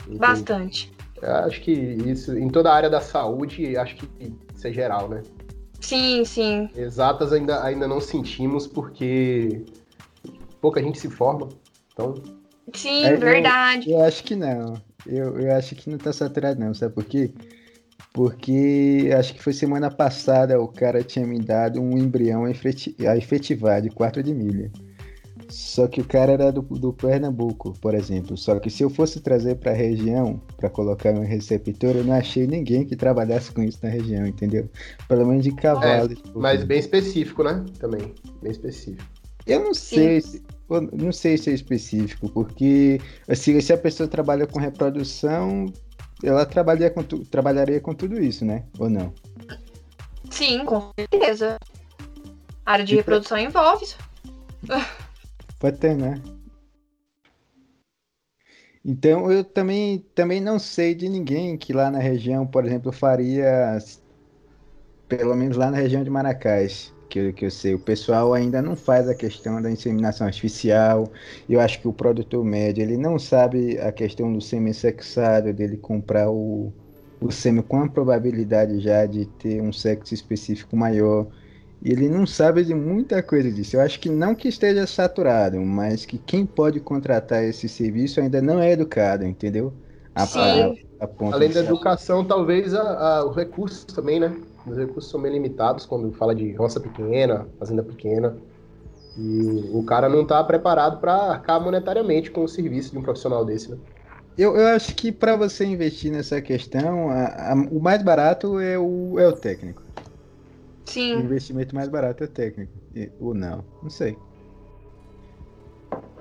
Entendi. 0.03 0.19
Bastante. 0.19 0.93
Acho 1.23 1.61
que 1.63 1.73
isso, 1.73 2.37
em 2.37 2.49
toda 2.49 2.71
a 2.71 2.75
área 2.75 2.91
da 2.91 3.01
saúde, 3.01 3.77
acho 3.77 3.97
que 3.97 4.09
isso 4.55 4.67
é 4.67 4.73
geral, 4.73 5.09
né? 5.09 5.23
Sim, 5.81 6.25
sim. 6.25 6.69
Exatas 6.77 7.33
ainda, 7.33 7.65
ainda 7.65 7.89
não 7.89 8.01
sentimos 8.01 8.67
porque 8.67 9.65
pouca 10.61 10.83
gente 10.83 10.99
se 10.99 11.09
forma. 11.09 11.49
Então. 11.93 12.15
Sim, 12.75 13.05
é, 13.05 13.17
verdade. 13.17 13.91
Eu, 13.91 13.99
eu, 13.99 14.05
acho 14.05 14.23
que 14.23 14.37
não. 14.37 14.75
Eu, 15.07 15.39
eu 15.39 15.57
acho 15.57 15.75
que 15.75 15.91
não 15.91 15.99
tá 15.99 16.13
saturado, 16.13 16.61
não, 16.61 16.75
sabe 16.75 16.95
por 16.95 17.05
quê? 17.05 17.33
Porque 18.13 19.11
acho 19.19 19.35
que 19.35 19.43
foi 19.43 19.53
semana 19.53 19.91
passada 19.91 20.61
o 20.61 20.69
cara 20.69 21.03
tinha 21.03 21.27
me 21.27 21.39
dado 21.39 21.81
um 21.81 21.97
embrião 21.97 22.45
a 22.45 23.17
efetivar 23.17 23.81
de 23.81 23.89
4 23.89 24.23
de 24.23 24.35
milha. 24.35 24.71
Só 25.49 25.87
que 25.87 26.01
o 26.01 26.05
cara 26.05 26.33
era 26.33 26.51
do, 26.51 26.63
do 26.63 26.93
Pernambuco, 26.93 27.75
por 27.79 27.95
exemplo. 27.95 28.37
Só 28.39 28.59
que 28.59 28.71
se 28.71 28.83
eu 28.83 28.89
fosse 28.89 29.21
trazer 29.21 29.57
para 29.57 29.73
a 29.73 29.75
região, 29.75 30.41
para 30.57 30.71
colocar 30.71 31.13
no 31.13 31.21
receptor, 31.21 31.97
eu 31.97 32.05
não 32.05 32.15
achei 32.15 32.47
ninguém 32.47 32.87
que 32.87 32.97
trabalhasse 32.97 33.53
com 33.53 33.63
isso 33.63 33.79
na 33.83 33.91
região, 33.91 34.27
entendeu? 34.27 34.69
Pelo 35.07 35.27
menos 35.27 35.45
de 35.45 35.53
cavalo. 35.53 36.11
É, 36.11 36.17
mas 36.35 36.65
bem 36.65 36.79
específico, 36.79 37.43
né? 37.43 37.65
Também, 37.79 38.15
bem 38.41 38.51
específico. 38.51 39.05
Eu 39.47 39.61
não 39.61 39.75
sei 39.75 40.21
se, 40.21 40.43
não 40.93 41.13
sei 41.13 41.37
se 41.37 41.51
é 41.51 41.53
específico, 41.53 42.31
porque 42.31 43.01
assim, 43.29 43.61
se 43.61 43.73
a 43.73 43.79
pessoa 43.79 44.09
trabalha 44.09 44.47
com 44.47 44.59
reprodução, 44.59 45.67
ela 46.23 46.47
trabalharia 46.47 46.91
com, 46.91 47.03
tu, 47.03 47.25
trabalharia 47.25 47.81
com 47.81 47.95
tudo 47.95 48.21
isso, 48.21 48.45
né? 48.45 48.65
Ou 48.79 48.89
não? 48.89 49.13
Sim, 50.31 50.65
com 50.65 50.91
certeza. 50.99 51.59
A 52.65 52.73
área 52.73 52.85
de 52.85 52.95
e 52.95 52.97
reprodução 52.97 53.37
pra... 53.37 53.47
envolve 53.47 53.85
isso. 53.85 53.99
Pode 55.59 55.79
ter, 55.79 55.97
né? 55.97 56.21
Então 58.85 59.31
eu 59.31 59.45
também, 59.45 60.05
também 60.15 60.41
não 60.41 60.59
sei 60.59 60.95
de 60.95 61.09
ninguém 61.09 61.57
que 61.57 61.73
lá 61.73 61.91
na 61.91 61.99
região, 61.99 62.47
por 62.47 62.65
exemplo, 62.65 62.91
faria, 62.91 63.79
pelo 65.09 65.37
menos 65.37 65.57
lá 65.57 65.71
na 65.71 65.77
região 65.77 66.03
de 66.03 66.11
Maracás, 66.11 66.93
que 67.13 67.19
eu, 67.19 67.33
que 67.35 67.45
eu 67.45 67.51
sei, 67.51 67.75
o 67.75 67.79
pessoal 67.79 68.33
ainda 68.33 68.63
não 68.63 68.75
faz 68.75 69.07
a 69.07 69.15
questão 69.15 69.61
da 69.61 69.71
inseminação 69.71 70.27
artificial. 70.27 71.13
Eu 71.47 71.61
acho 71.61 71.79
que 71.79 71.87
o 71.87 71.93
produtor 71.93 72.43
médio 72.43 72.83
ele 72.83 72.97
não 72.97 73.19
sabe 73.19 73.79
a 73.79 73.93
questão 73.93 74.33
do 74.33 74.41
sêmen 74.41 74.73
sexado, 74.73 75.53
dele 75.53 75.77
comprar 75.77 76.31
o, 76.31 76.73
o 77.21 77.31
sêmen 77.31 77.63
com 77.63 77.83
a 77.83 77.89
probabilidade 77.89 78.81
já 78.81 79.05
de 79.05 79.27
ter 79.27 79.61
um 79.61 79.73
sexo 79.73 80.15
específico 80.15 80.75
maior. 80.75 81.27
E 81.83 81.93
ele 81.93 82.09
não 82.09 82.27
sabe 82.27 82.65
de 82.65 82.75
muita 82.75 83.23
coisa 83.23 83.53
disso. 83.53 83.77
Eu 83.77 83.83
acho 83.83 84.01
que 84.01 84.09
não 84.09 84.35
que 84.35 84.49
esteja 84.49 84.87
saturado, 84.87 85.61
mas 85.61 86.07
que 86.07 86.17
quem 86.17 86.47
pode 86.47 86.81
contratar 86.81 87.45
esse 87.45 87.69
serviço 87.69 88.21
ainda 88.21 88.41
não 88.41 88.59
é 88.59 88.73
educado, 88.73 89.27
entendeu? 89.27 89.75
A, 90.15 90.27
Sim. 90.27 90.79
A, 90.99 91.05
a 91.05 91.35
Além 91.35 91.51
da 91.51 91.61
educação, 91.61 92.25
talvez 92.25 92.73
a, 92.73 93.27
os 93.27 93.37
recursos 93.37 93.85
também, 93.85 94.19
né? 94.19 94.35
Os 94.67 94.77
recursos 94.77 95.11
são 95.11 95.21
bem 95.21 95.33
limitados 95.33 95.87
quando 95.87 96.13
fala 96.13 96.35
de 96.35 96.53
roça 96.55 96.81
pequena, 96.81 97.47
fazenda 97.59 97.83
pequena. 97.83 98.37
E 99.17 99.69
o 99.73 99.83
cara 99.83 100.09
não 100.09 100.23
está 100.23 100.43
preparado 100.43 101.01
para 101.01 101.15
arcar 101.15 101.61
monetariamente 101.61 102.31
com 102.31 102.45
o 102.45 102.49
serviço 102.49 102.93
de 102.93 102.99
um 102.99 103.03
profissional 103.03 103.45
desse, 103.45 103.71
né? 103.71 103.77
Eu, 104.39 104.57
eu 104.57 104.69
acho 104.69 104.95
que 104.95 105.13
para 105.13 105.37
você 105.37 105.65
investir 105.65 106.11
nessa 106.11 106.41
questão, 106.41 107.09
o 107.71 107.81
mais 107.81 108.03
barato 108.03 108.59
é 108.59 108.79
o, 108.79 109.19
é 109.19 109.29
o 109.29 109.33
técnico. 109.33 109.83
Sim. 110.87 111.17
O 111.17 111.21
investimento 111.21 111.75
mais 111.75 111.89
barato 111.89 112.25
é 112.25 112.27
técnico. 112.27 112.73
Ou 113.21 113.35
não, 113.35 113.63
não 113.83 113.91
sei. 113.91 114.17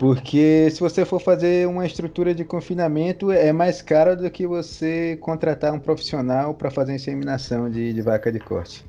Porque 0.02 0.68
se 0.72 0.80
você 0.80 1.06
for 1.06 1.22
fazer 1.22 1.68
uma 1.68 1.86
estrutura 1.86 2.34
de 2.34 2.44
confinamento, 2.44 3.32
é 3.32 3.54
mais 3.54 3.84
caro 3.84 4.18
do 4.18 4.32
que 4.32 4.48
você 4.48 5.16
contratar 5.22 5.72
um 5.72 5.80
profissional 5.80 6.56
para 6.56 6.72
fazer 6.72 6.96
inseminação 6.96 7.70
de, 7.70 7.94
de, 7.94 8.02
vaca 8.02 8.32
de 8.32 8.40
corte. 8.40 8.84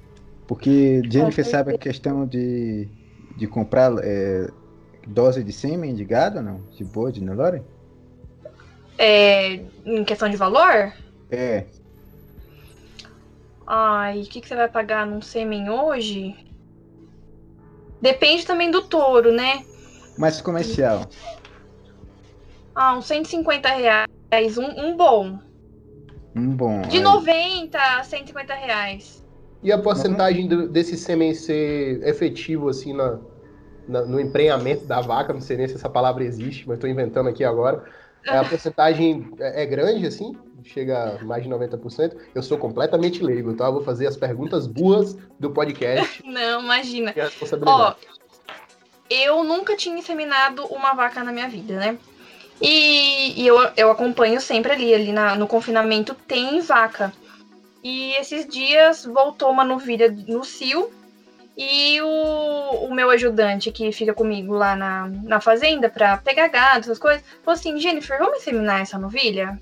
Porque 0.49 1.03
Jennifer 1.05 1.45
sabe 1.45 1.75
a 1.75 1.77
questão 1.77 2.27
de, 2.27 2.89
de 3.37 3.47
comprar 3.47 3.93
é, 4.03 4.49
dose 5.07 5.45
de 5.45 5.53
sêmen 5.53 5.95
de 5.95 6.03
gado, 6.03 6.41
não? 6.41 6.63
De 6.79 6.83
boi, 6.83 7.13
de 7.13 7.23
Nelore? 7.23 7.61
É, 8.97 9.61
em 9.85 10.05
questão 10.05 10.31
de 10.31 10.37
valor? 10.39 10.95
É. 11.31 11.67
Ai, 13.67 14.23
o 14.23 14.25
que, 14.25 14.41
que 14.41 14.49
você 14.49 14.57
vai 14.57 14.69
pagar 14.71 15.07
num 15.07 15.21
sêmen 15.21 15.69
hoje? 15.69 16.35
Depende 18.01 18.47
também 18.47 18.71
do 18.71 18.81
touro, 18.81 19.31
né? 19.31 19.63
Mais 20.17 20.41
comercial. 20.41 21.07
Ah, 22.75 22.97
uns 22.97 23.07
150 23.07 23.69
reais. 23.69 24.59
Um, 24.59 24.65
um 24.65 24.97
bom. 24.97 25.39
Um 26.35 26.51
bom. 26.51 26.83
De 26.83 26.99
aí. 26.99 27.03
90 27.03 27.79
a 27.79 28.03
150 28.03 28.55
reais. 28.55 29.25
E 29.63 29.71
a 29.71 29.79
porcentagem 29.79 30.49
do, 30.49 30.69
desse 30.69 30.97
sêmen 30.97 31.35
ser 31.35 32.03
efetivo, 32.07 32.69
assim, 32.69 32.93
na, 32.93 33.19
na, 33.87 34.03
no 34.03 34.19
emprenhamento 34.19 34.85
da 34.87 35.01
vaca? 35.01 35.33
Não 35.33 35.41
sei 35.41 35.57
nem 35.57 35.69
se 35.69 35.75
essa 35.75 35.89
palavra 35.89 36.25
existe, 36.25 36.67
mas 36.67 36.77
estou 36.77 36.91
inventando 36.91 37.29
aqui 37.29 37.45
agora. 37.45 37.85
É, 38.27 38.37
a 38.37 38.45
porcentagem 38.49 39.31
é, 39.39 39.63
é 39.63 39.67
grande, 39.67 40.07
assim? 40.07 40.37
chega 40.65 41.19
a 41.21 41.25
mais 41.25 41.43
de 41.43 41.49
90%. 41.49 42.17
Eu 42.35 42.43
sou 42.43 42.59
completamente 42.59 43.23
leigo, 43.23 43.55
tá? 43.55 43.67
Eu 43.67 43.75
vou 43.75 43.83
fazer 43.83 44.07
as 44.07 44.17
perguntas 44.17 44.67
boas 44.67 45.17
do 45.39 45.51
podcast. 45.51 46.23
Não, 46.27 46.63
imagina. 46.63 47.15
Ó, 47.67 47.95
eu 49.13 49.45
nunca 49.45 49.77
tinha 49.77 49.99
inseminado 49.99 50.65
uma 50.67 50.93
vaca 50.95 51.23
na 51.23 51.33
minha 51.33 51.49
vida, 51.49 51.77
né? 51.77 51.99
E, 52.61 53.43
e 53.43 53.47
eu, 53.47 53.57
eu 53.77 53.91
acompanho 53.91 54.41
sempre 54.41 54.73
ali, 54.73 54.95
ali 54.95 55.13
na, 55.13 55.35
no 55.35 55.47
confinamento 55.47 56.15
tem 56.15 56.61
vaca. 56.61 57.13
E 57.83 58.13
esses 58.15 58.47
dias 58.47 59.05
voltou 59.05 59.51
uma 59.51 59.65
novilha 59.65 60.15
no 60.29 60.45
cio 60.45 60.91
e 61.57 62.01
o, 62.01 62.87
o 62.87 62.95
meu 62.95 63.11
ajudante 63.11 63.73
que 63.73 63.91
fica 63.93 64.15
comigo 64.15 64.55
lá 64.55 64.77
na, 64.77 65.09
na 65.25 65.41
fazenda 65.41 65.89
pra 65.89 66.17
pegar 66.17 66.49
gado, 66.49 66.81
essas 66.81 66.99
coisas, 66.99 67.23
falou 67.45 67.59
assim: 67.59 67.79
Jennifer, 67.79 68.19
vamos 68.19 68.39
inseminar 68.39 68.81
essa 68.81 68.99
novilha? 68.99 69.59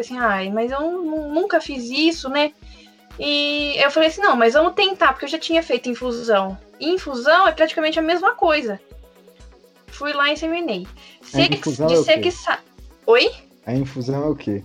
assim, 0.00 0.18
ai, 0.18 0.50
mas 0.50 0.70
eu 0.70 0.80
nunca 1.02 1.60
fiz 1.60 1.90
isso, 1.90 2.28
né? 2.28 2.52
E 3.18 3.74
eu 3.78 3.90
falei 3.90 4.08
assim, 4.08 4.20
não, 4.20 4.36
mas 4.36 4.54
vamos 4.54 4.74
tentar, 4.74 5.12
porque 5.12 5.24
eu 5.24 5.30
já 5.30 5.38
tinha 5.38 5.62
feito 5.62 5.88
infusão. 5.88 6.58
Infusão 6.80 7.46
é 7.46 7.52
praticamente 7.52 7.98
a 7.98 8.02
mesma 8.02 8.34
coisa. 8.34 8.80
Fui 9.86 10.12
lá 10.12 10.28
e 10.28 10.34
inseminei. 10.34 10.86
Se 11.22 11.42
infusão 11.42 11.86
de 11.86 12.10
é 12.10 12.18
que 12.18 12.30
sa... 12.30 12.60
Oi? 13.06 13.30
A 13.64 13.72
infusão 13.72 14.24
é 14.24 14.28
o 14.28 14.36
quê? 14.36 14.62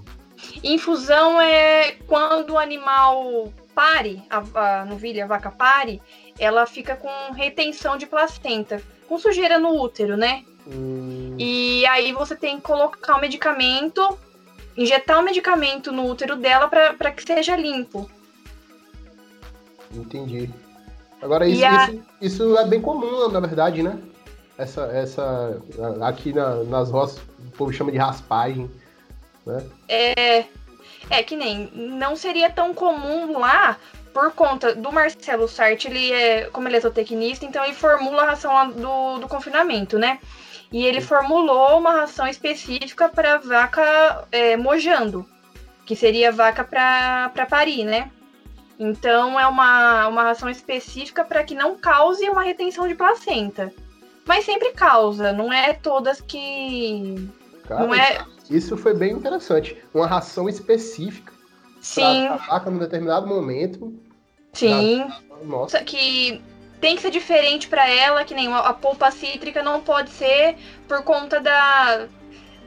Infusão 0.63 1.39
é 1.39 1.91
quando 2.07 2.51
o 2.51 2.57
animal 2.57 3.51
pare, 3.73 4.21
a, 4.29 4.81
a 4.81 4.85
novilha, 4.85 5.23
a 5.23 5.27
vaca 5.27 5.49
pare, 5.49 6.01
ela 6.37 6.65
fica 6.65 6.95
com 6.95 7.33
retenção 7.33 7.97
de 7.97 8.05
placenta, 8.05 8.81
com 9.07 9.17
sujeira 9.17 9.57
no 9.57 9.79
útero, 9.79 10.17
né? 10.17 10.43
Hum. 10.67 11.35
E 11.39 11.85
aí 11.85 12.11
você 12.11 12.35
tem 12.35 12.57
que 12.57 12.63
colocar 12.63 13.15
o 13.15 13.21
medicamento 13.21 14.17
injetar 14.75 15.19
o 15.19 15.23
medicamento 15.23 15.91
no 15.91 16.05
útero 16.09 16.35
dela 16.35 16.67
para 16.67 17.11
que 17.11 17.23
seja 17.23 17.55
limpo. 17.55 18.09
Entendi. 19.93 20.49
Agora, 21.21 21.47
isso, 21.47 21.65
a... 21.65 21.85
isso, 21.85 22.03
isso, 22.21 22.57
é 22.57 22.65
bem 22.65 22.81
comum, 22.81 23.29
na 23.29 23.39
verdade, 23.39 23.83
né? 23.83 23.99
essa, 24.61 24.83
essa 24.93 25.61
aqui 26.01 26.33
na, 26.33 26.63
nas 26.63 26.91
roças, 26.91 27.19
o 27.39 27.51
povo 27.57 27.73
chama 27.73 27.91
de 27.91 27.97
raspagem, 27.97 28.69
né? 29.45 29.65
É, 29.87 30.45
é 31.09 31.23
que 31.23 31.35
nem, 31.35 31.71
não 31.73 32.15
seria 32.15 32.49
tão 32.49 32.73
comum 32.73 33.39
lá, 33.39 33.77
por 34.13 34.31
conta 34.33 34.75
do 34.75 34.91
Marcelo 34.91 35.47
Sartre, 35.47 35.89
ele 35.89 36.11
é, 36.11 36.45
como 36.51 36.67
ele 36.67 36.77
é 36.77 36.81
zootecnista, 36.81 37.45
então 37.45 37.63
ele 37.63 37.73
formula 37.73 38.23
a 38.23 38.25
ração 38.31 38.71
do, 38.71 39.19
do 39.19 39.27
confinamento, 39.27 39.97
né? 39.97 40.19
E 40.71 40.85
ele 40.85 41.01
formulou 41.01 41.79
uma 41.79 41.91
ração 41.91 42.27
específica 42.27 43.09
para 43.09 43.37
vaca 43.37 44.27
é, 44.31 44.55
mojando, 44.55 45.25
que 45.85 45.95
seria 45.95 46.31
vaca 46.31 46.63
para 46.63 47.45
parir, 47.49 47.83
né? 47.83 48.11
Então 48.83 49.39
é 49.39 49.45
uma, 49.45 50.07
uma 50.07 50.23
ração 50.23 50.49
específica 50.49 51.23
para 51.23 51.43
que 51.43 51.53
não 51.53 51.77
cause 51.77 52.27
uma 52.27 52.41
retenção 52.41 52.87
de 52.87 52.95
placenta. 52.95 53.71
Mas 54.25 54.43
sempre 54.43 54.71
causa, 54.71 55.31
não 55.31 55.53
é 55.53 55.73
todas 55.73 56.19
que. 56.19 57.29
Cara, 57.67 57.85
não 57.85 57.93
é... 57.93 58.25
Isso 58.49 58.75
foi 58.75 58.93
bem 58.93 59.13
interessante. 59.13 59.77
Uma 59.93 60.07
ração 60.07 60.49
específica 60.49 61.31
Sim. 61.79 62.27
Pra 62.27 62.35
vaca 62.37 62.69
num 62.69 62.79
determinado 62.79 63.27
momento. 63.27 63.93
Sim. 64.53 65.05
Nossa. 65.43 65.83
Que 65.83 66.41
tem 66.79 66.95
que 66.95 67.01
ser 67.01 67.11
diferente 67.11 67.67
para 67.67 67.87
ela, 67.89 68.23
que 68.23 68.33
nem 68.33 68.51
a 68.51 68.73
polpa 68.73 69.11
cítrica 69.11 69.61
não 69.63 69.81
pode 69.81 70.09
ser 70.11 70.55
por 70.87 71.03
conta 71.03 71.39
da. 71.39 72.07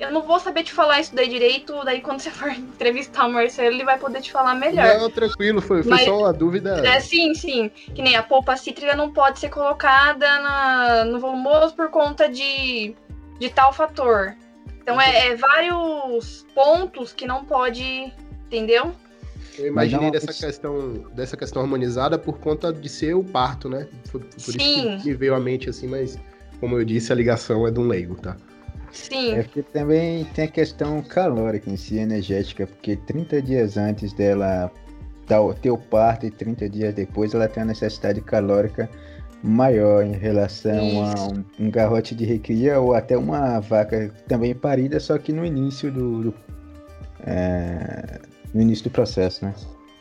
Eu 0.00 0.10
não 0.10 0.22
vou 0.22 0.40
saber 0.40 0.64
te 0.64 0.72
falar 0.72 1.00
isso 1.00 1.14
daí 1.14 1.28
direito, 1.28 1.72
daí 1.84 2.00
quando 2.00 2.20
você 2.20 2.30
for 2.32 2.50
entrevistar 2.50 3.26
o 3.26 3.32
Marcelo, 3.32 3.74
ele 3.74 3.84
vai 3.84 3.98
poder 3.98 4.20
te 4.20 4.32
falar 4.32 4.54
melhor. 4.54 4.98
Não, 4.98 5.10
tranquilo, 5.10 5.60
foi, 5.60 5.82
foi 5.82 5.90
Mas, 5.90 6.04
só 6.04 6.18
uma 6.18 6.32
dúvida. 6.32 6.86
É, 6.86 7.00
sim, 7.00 7.34
sim. 7.34 7.70
Que 7.94 8.02
nem 8.02 8.16
a 8.16 8.22
polpa 8.22 8.56
cítrica 8.56 8.96
não 8.96 9.12
pode 9.12 9.38
ser 9.38 9.50
colocada 9.50 10.26
na, 10.40 11.04
no 11.04 11.20
volumoso 11.20 11.74
por 11.74 11.90
conta 11.90 12.28
de, 12.28 12.94
de 13.38 13.50
tal 13.50 13.72
fator. 13.72 14.34
Então 14.82 15.00
é, 15.00 15.28
é 15.28 15.36
vários 15.36 16.44
pontos 16.54 17.12
que 17.12 17.26
não 17.26 17.44
pode, 17.44 18.12
entendeu? 18.46 18.94
Eu 19.56 19.68
imaginei 19.68 20.10
dessa 20.10 20.32
questão, 20.32 21.06
dessa 21.14 21.36
questão 21.36 21.62
harmonizada 21.62 22.18
por 22.18 22.38
conta 22.38 22.72
de 22.72 22.88
ser 22.88 23.14
o 23.14 23.22
parto, 23.22 23.68
né? 23.68 23.86
Por, 24.10 24.20
por 24.20 24.36
isso 24.36 24.58
que 24.58 25.00
me 25.04 25.14
veio 25.14 25.34
à 25.34 25.40
mente 25.40 25.70
assim, 25.70 25.86
mas 25.86 26.18
como 26.58 26.78
eu 26.78 26.84
disse, 26.84 27.12
a 27.12 27.14
ligação 27.14 27.66
é 27.66 27.70
de 27.70 27.78
um 27.78 27.86
leigo, 27.86 28.16
tá? 28.16 28.36
Sim. 28.94 29.34
É 29.34 29.42
porque 29.42 29.62
também 29.62 30.24
tem 30.26 30.44
a 30.44 30.48
questão 30.48 31.02
calórica 31.02 31.68
em 31.68 31.76
si, 31.76 31.98
energética, 31.98 32.66
porque 32.66 32.96
30 32.96 33.42
dias 33.42 33.76
antes 33.76 34.12
dela 34.12 34.70
ter 35.60 35.70
o 35.70 35.78
parto 35.78 36.26
e 36.26 36.30
30 36.30 36.68
dias 36.68 36.94
depois 36.94 37.34
ela 37.34 37.48
tem 37.48 37.62
uma 37.62 37.68
necessidade 37.68 38.20
calórica 38.20 38.88
maior 39.42 40.04
em 40.04 40.12
relação 40.12 41.04
Isso. 41.10 41.16
a 41.16 41.28
um, 41.28 41.44
um, 41.66 41.70
garrote 41.70 42.14
de 42.14 42.24
recria 42.24 42.80
ou 42.80 42.94
até 42.94 43.16
uma 43.16 43.58
vaca 43.60 44.10
também 44.28 44.54
parida, 44.54 45.00
só 45.00 45.18
que 45.18 45.32
no 45.32 45.44
início 45.44 45.90
do, 45.90 46.22
do 46.22 46.34
é, 47.26 48.20
no 48.54 48.62
início 48.62 48.84
do 48.84 48.90
processo, 48.90 49.44
né? 49.44 49.54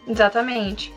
Exatamente. 0.07 0.93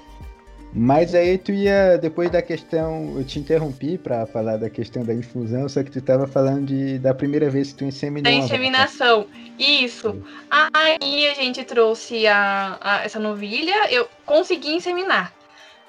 Mas 0.73 1.15
aí 1.15 1.39
tu 1.39 1.53
ia, 1.53 1.97
depois 1.97 2.31
da 2.31 2.43
questão, 2.43 3.15
eu 3.17 3.25
te 3.25 3.39
interrompi 3.39 3.97
para 3.97 4.27
falar 4.27 4.59
da 4.59 4.69
questão 4.69 5.03
da 5.03 5.15
infusão, 5.15 5.69
só 5.69 5.83
que 5.83 5.91
tu 5.91 5.99
estava 5.99 6.27
falando 6.27 6.67
de, 6.67 6.99
da 6.99 7.15
primeira 7.15 7.49
vez 7.49 7.73
que 7.73 7.79
tu 7.79 7.85
inseminou. 7.85 8.31
Da 8.31 8.31
inseminação, 8.31 9.27
isso. 9.59 10.23
Aí 10.51 11.29
a 11.29 11.35
gente 11.35 11.65
trouxe 11.65 12.27
a, 12.27 12.79
a, 12.81 13.05
essa 13.05 13.19
novilha, 13.19 13.91
eu 13.91 14.07
consegui 14.27 14.75
inseminar. 14.75 15.33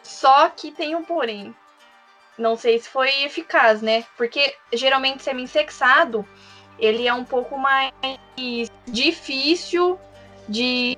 Só 0.04 0.50
que 0.50 0.72
tem 0.72 0.96
um 0.96 1.04
porém. 1.04 1.54
Não 2.38 2.56
sei 2.56 2.80
se 2.80 2.88
foi 2.88 3.10
eficaz, 3.24 3.82
né? 3.82 4.06
Porque 4.16 4.54
geralmente 4.72 5.24
semi-sexado, 5.24 6.26
ele 6.80 7.08
é 7.08 7.14
um 7.14 7.26
pouco 7.26 7.58
mais 7.58 7.92
difícil 8.88 10.00
de 10.48 10.98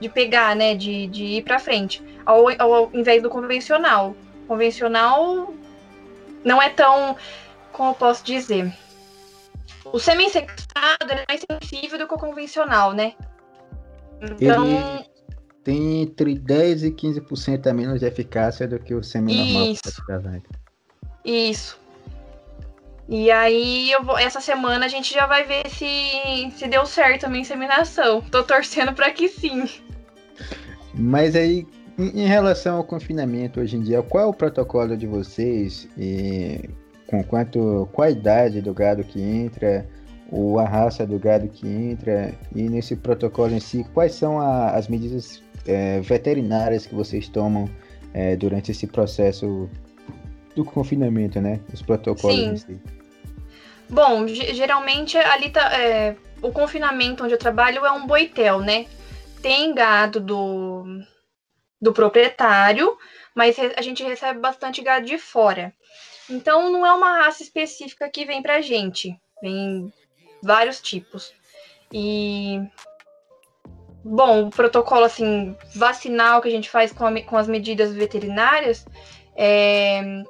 de 0.00 0.08
pegar, 0.08 0.54
né? 0.54 0.74
De, 0.74 1.06
de 1.06 1.24
ir 1.24 1.42
para 1.42 1.58
frente, 1.58 2.02
ao, 2.26 2.46
ao 2.60 2.90
invés 2.92 3.22
do 3.22 3.30
convencional. 3.30 4.14
Convencional 4.46 5.54
não 6.44 6.60
é 6.60 6.68
tão. 6.68 7.16
Como 7.72 7.90
eu 7.90 7.94
posso 7.94 8.24
dizer? 8.24 8.72
O 9.84 9.98
semi-sexado 9.98 11.10
é 11.10 11.24
mais 11.28 11.44
sensível 11.48 11.98
do 11.98 12.08
que 12.08 12.14
o 12.14 12.18
convencional, 12.18 12.92
né? 12.92 13.14
Então. 14.20 14.66
Ele 14.66 15.16
tem 15.62 16.02
entre 16.02 16.38
10 16.38 16.84
e 16.84 16.90
15% 16.92 17.66
a 17.66 17.72
menos 17.72 18.00
de 18.00 18.06
eficácia 18.06 18.68
do 18.68 18.78
que 18.78 18.94
o 18.94 19.02
semi-normal. 19.02 19.72
Isso. 19.72 20.02
Isso. 21.24 21.80
E 23.08 23.30
aí, 23.30 23.90
eu 23.90 24.02
vou, 24.02 24.18
essa 24.18 24.40
semana 24.40 24.86
a 24.86 24.88
gente 24.88 25.12
já 25.12 25.26
vai 25.26 25.44
ver 25.44 25.68
se, 25.68 26.50
se 26.56 26.66
deu 26.68 26.86
certo 26.86 27.24
a 27.24 27.28
minha 27.28 27.42
inseminação. 27.42 28.20
Tô 28.20 28.42
torcendo 28.42 28.92
para 28.92 29.10
que 29.10 29.28
sim. 29.28 29.68
Mas 30.94 31.36
aí, 31.36 31.66
em 31.98 32.26
relação 32.26 32.76
ao 32.76 32.84
confinamento 32.84 33.60
hoje 33.60 33.76
em 33.76 33.80
dia, 33.80 34.02
qual 34.02 34.24
é 34.24 34.26
o 34.26 34.34
protocolo 34.34 34.96
de 34.96 35.06
vocês 35.06 35.88
e 35.96 36.68
com 37.06 37.22
quanto, 37.22 37.88
qual 37.92 38.08
a 38.08 38.10
idade 38.10 38.60
do 38.60 38.74
gado 38.74 39.04
que 39.04 39.20
entra, 39.20 39.86
ou 40.30 40.58
a 40.58 40.64
raça 40.64 41.06
do 41.06 41.18
gado 41.18 41.48
que 41.48 41.66
entra, 41.66 42.34
e 42.54 42.68
nesse 42.68 42.96
protocolo 42.96 43.54
em 43.54 43.60
si, 43.60 43.86
quais 43.94 44.12
são 44.12 44.40
a, 44.40 44.70
as 44.70 44.88
medidas 44.88 45.42
é, 45.66 46.00
veterinárias 46.00 46.84
que 46.84 46.94
vocês 46.94 47.28
tomam 47.28 47.68
é, 48.12 48.34
durante 48.34 48.72
esse 48.72 48.86
processo 48.86 49.68
do 50.54 50.64
confinamento, 50.64 51.40
né? 51.40 51.60
Os 51.72 51.80
protocolos 51.80 52.36
Sim. 52.36 52.50
em 52.50 52.56
si. 52.56 52.80
Bom, 53.88 54.26
geralmente 54.26 55.16
ali 55.16 55.50
tá. 55.50 55.80
É, 55.80 56.16
o 56.42 56.50
confinamento 56.50 57.22
onde 57.22 57.34
eu 57.34 57.38
trabalho 57.38 57.86
é 57.86 57.92
um 57.92 58.04
boitel, 58.06 58.60
né? 58.60 58.86
tem 59.46 59.72
gado 59.72 60.18
do, 60.18 60.84
do 61.80 61.92
proprietário, 61.92 62.96
mas 63.34 63.56
a 63.76 63.82
gente 63.82 64.02
recebe 64.02 64.40
bastante 64.40 64.82
gado 64.82 65.06
de 65.06 65.18
fora. 65.18 65.72
Então 66.28 66.70
não 66.70 66.84
é 66.84 66.92
uma 66.92 67.18
raça 67.18 67.42
específica 67.42 68.08
que 68.08 68.24
vem 68.24 68.42
pra 68.42 68.60
gente. 68.60 69.18
Vem 69.42 69.92
vários 70.42 70.80
tipos. 70.80 71.32
E 71.92 72.60
bom, 74.02 74.46
o 74.46 74.50
protocolo 74.50 75.04
assim 75.04 75.56
vacinal 75.74 76.40
que 76.40 76.48
a 76.48 76.50
gente 76.50 76.70
faz 76.70 76.92
com, 76.92 77.06
a, 77.06 77.22
com 77.22 77.36
as 77.36 77.46
medidas 77.46 77.92
veterinárias 77.94 78.84
é 79.36 80.22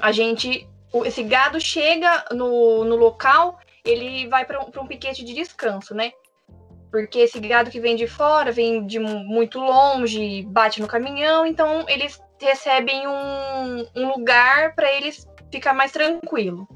a 0.00 0.12
gente 0.12 0.68
esse 1.04 1.22
gado 1.22 1.60
chega 1.60 2.24
no, 2.32 2.84
no 2.84 2.96
local, 2.96 3.58
ele 3.84 4.28
vai 4.28 4.44
para 4.44 4.60
um, 4.60 4.70
um 4.82 4.86
piquete 4.86 5.24
de 5.24 5.34
descanso, 5.34 5.94
né? 5.94 6.12
Porque 6.96 7.18
esse 7.18 7.38
gado 7.40 7.70
que 7.70 7.78
vem 7.78 7.94
de 7.94 8.06
fora, 8.06 8.50
vem 8.50 8.86
de 8.86 8.98
muito 8.98 9.58
longe, 9.58 10.42
bate 10.48 10.80
no 10.80 10.88
caminhão, 10.88 11.44
então 11.44 11.84
eles 11.90 12.18
recebem 12.40 13.06
um, 13.06 13.86
um 13.94 14.08
lugar 14.12 14.74
para 14.74 14.90
eles 14.90 15.28
ficar 15.52 15.74
mais 15.74 15.92
tranquilo. 15.92 16.66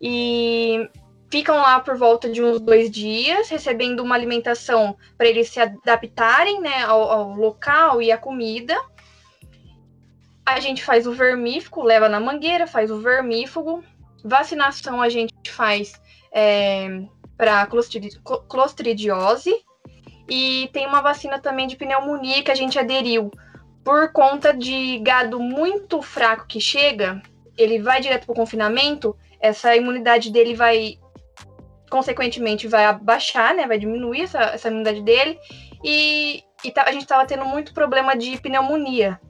E 0.00 0.88
ficam 1.28 1.56
lá 1.56 1.80
por 1.80 1.96
volta 1.96 2.30
de 2.30 2.40
uns 2.40 2.60
dois 2.60 2.88
dias, 2.88 3.48
recebendo 3.48 3.98
uma 3.98 4.14
alimentação 4.14 4.96
para 5.18 5.26
eles 5.26 5.48
se 5.48 5.58
adaptarem 5.58 6.60
né, 6.60 6.84
ao, 6.84 7.02
ao, 7.10 7.32
local 7.32 8.00
e 8.00 8.12
à 8.12 8.16
comida. 8.16 8.80
A 10.46 10.60
gente 10.60 10.84
faz 10.84 11.04
o 11.04 11.12
vermífugo, 11.12 11.82
leva 11.82 12.08
na 12.08 12.20
mangueira, 12.20 12.68
faz 12.68 12.92
o 12.92 13.00
vermífugo. 13.00 13.82
Vacinação 14.24 15.02
a 15.02 15.08
gente 15.08 15.50
faz 15.50 16.00
é, 16.32 17.00
para 17.36 17.66
clostridiose 17.66 19.54
e 20.28 20.68
tem 20.72 20.86
uma 20.86 21.00
vacina 21.00 21.38
também 21.38 21.66
de 21.66 21.76
pneumonia 21.76 22.42
que 22.42 22.50
a 22.50 22.54
gente 22.54 22.78
aderiu 22.78 23.30
por 23.84 24.12
conta 24.12 24.52
de 24.52 24.98
gado 24.98 25.38
muito 25.38 26.02
fraco 26.02 26.46
que 26.46 26.60
chega, 26.60 27.22
ele 27.56 27.78
vai 27.78 28.00
direto 28.00 28.26
para 28.26 28.32
o 28.32 28.36
confinamento, 28.36 29.16
essa 29.40 29.76
imunidade 29.76 30.32
dele 30.32 30.54
vai 30.54 30.98
consequentemente 31.88 32.66
vai 32.66 32.84
abaixar, 32.84 33.54
né? 33.54 33.66
Vai 33.66 33.78
diminuir 33.78 34.22
essa, 34.22 34.40
essa 34.40 34.68
imunidade 34.68 35.02
dele 35.02 35.38
e, 35.84 36.42
e 36.64 36.70
tá, 36.72 36.82
a 36.82 36.90
gente 36.90 37.02
estava 37.02 37.24
tendo 37.26 37.44
muito 37.44 37.72
problema 37.72 38.16
de 38.16 38.36
pneumonia 38.38 39.20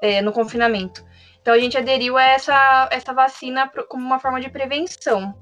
é, 0.00 0.22
no 0.22 0.32
confinamento. 0.32 1.04
Então 1.40 1.52
a 1.52 1.58
gente 1.58 1.76
aderiu 1.76 2.16
a 2.16 2.22
essa, 2.22 2.88
essa 2.92 3.12
vacina 3.12 3.70
como 3.88 4.04
uma 4.04 4.18
forma 4.18 4.40
de 4.40 4.48
prevenção. 4.48 5.34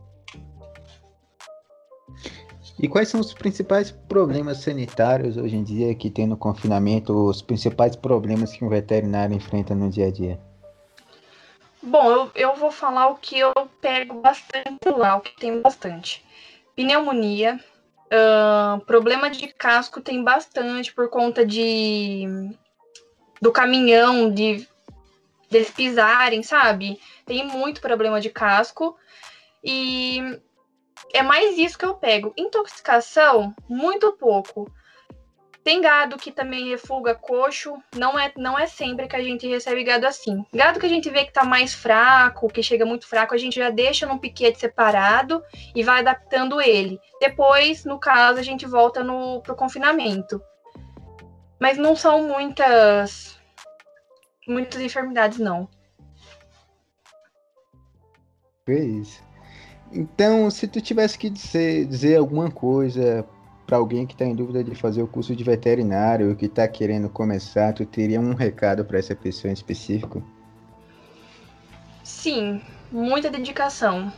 E 2.84 2.88
quais 2.88 3.08
são 3.08 3.18
os 3.18 3.32
principais 3.32 3.90
problemas 3.90 4.58
sanitários 4.58 5.38
hoje 5.38 5.56
em 5.56 5.64
dia 5.64 5.94
que 5.94 6.10
tem 6.10 6.26
no 6.26 6.36
confinamento, 6.36 7.14
os 7.14 7.40
principais 7.40 7.96
problemas 7.96 8.52
que 8.52 8.62
um 8.62 8.68
veterinário 8.68 9.34
enfrenta 9.34 9.74
no 9.74 9.88
dia 9.88 10.08
a 10.08 10.10
dia? 10.10 10.38
Bom, 11.82 12.10
eu, 12.10 12.30
eu 12.34 12.54
vou 12.56 12.70
falar 12.70 13.08
o 13.08 13.14
que 13.14 13.38
eu 13.38 13.54
pego 13.80 14.20
bastante 14.20 14.86
lá, 14.94 15.16
o 15.16 15.22
que 15.22 15.34
tem 15.34 15.62
bastante. 15.62 16.22
Pneumonia, 16.76 17.58
uh, 18.12 18.78
problema 18.84 19.30
de 19.30 19.48
casco 19.48 20.02
tem 20.02 20.22
bastante 20.22 20.92
por 20.92 21.08
conta 21.08 21.42
de 21.46 22.50
do 23.40 23.50
caminhão, 23.50 24.30
de 24.30 24.68
deles 25.50 25.70
pisarem, 25.70 26.42
sabe? 26.42 27.00
Tem 27.24 27.46
muito 27.46 27.80
problema 27.80 28.20
de 28.20 28.28
casco. 28.28 28.94
E 29.64 30.38
é 31.12 31.22
mais 31.22 31.58
isso 31.58 31.78
que 31.78 31.84
eu 31.84 31.94
pego. 31.94 32.32
Intoxicação, 32.36 33.54
muito 33.68 34.12
pouco. 34.12 34.70
Tem 35.64 35.80
gado 35.80 36.18
que 36.18 36.30
também 36.30 36.68
refuga 36.68 37.14
coxo, 37.14 37.74
não 37.96 38.18
é, 38.18 38.30
não 38.36 38.58
é 38.58 38.66
sempre 38.66 39.08
que 39.08 39.16
a 39.16 39.22
gente 39.22 39.48
recebe 39.48 39.82
gado 39.82 40.06
assim. 40.06 40.44
Gado 40.52 40.78
que 40.78 40.84
a 40.84 40.88
gente 40.90 41.08
vê 41.08 41.24
que 41.24 41.32
tá 41.32 41.42
mais 41.42 41.72
fraco, 41.72 42.48
que 42.48 42.62
chega 42.62 42.84
muito 42.84 43.06
fraco, 43.06 43.34
a 43.34 43.38
gente 43.38 43.56
já 43.56 43.70
deixa 43.70 44.06
num 44.06 44.18
piquete 44.18 44.60
separado 44.60 45.42
e 45.74 45.82
vai 45.82 46.00
adaptando 46.00 46.60
ele. 46.60 47.00
Depois, 47.18 47.86
no 47.86 47.98
caso, 47.98 48.38
a 48.38 48.42
gente 48.42 48.66
volta 48.66 49.02
no, 49.02 49.40
pro 49.40 49.56
confinamento. 49.56 50.38
Mas 51.58 51.78
não 51.78 51.96
são 51.96 52.28
muitas 52.28 53.40
muitas 54.46 54.82
enfermidades, 54.82 55.38
não. 55.38 55.66
Fez. 58.66 59.23
Então, 59.92 60.50
se 60.50 60.66
tu 60.66 60.80
tivesse 60.80 61.18
que 61.18 61.30
dizer, 61.30 61.86
dizer 61.86 62.16
alguma 62.16 62.50
coisa 62.50 63.26
para 63.66 63.76
alguém 63.76 64.06
que 64.06 64.14
está 64.14 64.24
em 64.24 64.34
dúvida 64.34 64.62
de 64.62 64.74
fazer 64.74 65.02
o 65.02 65.06
curso 65.06 65.34
de 65.34 65.42
veterinário, 65.42 66.36
que 66.36 66.46
está 66.46 66.66
querendo 66.68 67.08
começar, 67.08 67.72
tu 67.72 67.86
teria 67.86 68.20
um 68.20 68.34
recado 68.34 68.84
para 68.84 68.98
essa 68.98 69.14
pessoa 69.14 69.50
em 69.50 69.54
específico? 69.54 70.22
Sim, 72.02 72.60
muita 72.92 73.30
dedicação. 73.30 74.12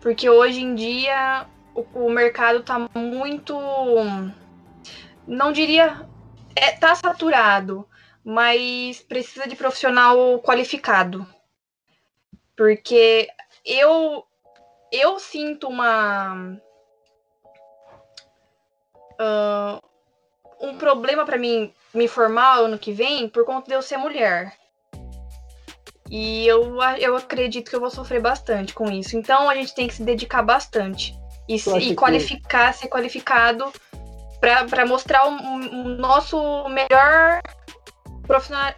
Porque 0.00 0.30
hoje 0.30 0.60
em 0.60 0.74
dia 0.74 1.46
o, 1.74 2.06
o 2.06 2.10
mercado 2.10 2.60
está 2.60 2.78
muito. 2.94 3.54
Não 5.26 5.52
diria. 5.52 6.06
É, 6.54 6.72
tá 6.72 6.94
saturado, 6.94 7.86
mas 8.24 9.00
precisa 9.02 9.46
de 9.46 9.56
profissional 9.56 10.40
qualificado. 10.40 11.26
Porque 12.56 13.28
eu 13.64 14.24
eu 14.92 15.18
sinto 15.18 15.68
uma 15.68 16.58
uh, 19.20 19.86
um 20.60 20.76
problema 20.78 21.24
para 21.24 21.38
mim 21.38 21.72
me 21.92 22.08
formar 22.08 22.58
ano 22.58 22.78
que 22.78 22.92
vem 22.92 23.28
por 23.28 23.44
conta 23.44 23.68
de 23.68 23.74
eu 23.74 23.82
ser 23.82 23.96
mulher. 23.96 24.52
E 26.08 26.46
eu, 26.46 26.80
eu 26.98 27.16
acredito 27.16 27.68
que 27.68 27.76
eu 27.76 27.80
vou 27.80 27.90
sofrer 27.90 28.20
bastante 28.20 28.72
com 28.72 28.90
isso. 28.90 29.16
Então 29.16 29.50
a 29.50 29.54
gente 29.54 29.74
tem 29.74 29.88
que 29.88 29.94
se 29.94 30.02
dedicar 30.02 30.42
bastante. 30.42 31.14
E, 31.48 31.58
se, 31.58 31.76
e 31.78 31.94
qualificar, 31.94 32.72
que... 32.72 32.78
ser 32.78 32.88
qualificado 32.88 33.72
para 34.40 34.86
mostrar 34.86 35.28
o, 35.28 35.32
o, 35.32 35.88
nosso 35.96 36.68
melhor 36.68 37.40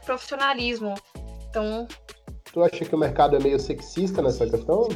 profissionalismo. 0.05 0.95
Então. 1.49 1.87
Tu 2.53 2.63
acha 2.63 2.85
que 2.85 2.95
o 2.95 2.99
mercado 2.99 3.37
é 3.37 3.39
meio 3.39 3.59
sexista 3.59 4.23
nessa 4.23 4.47
questão? 4.49 4.89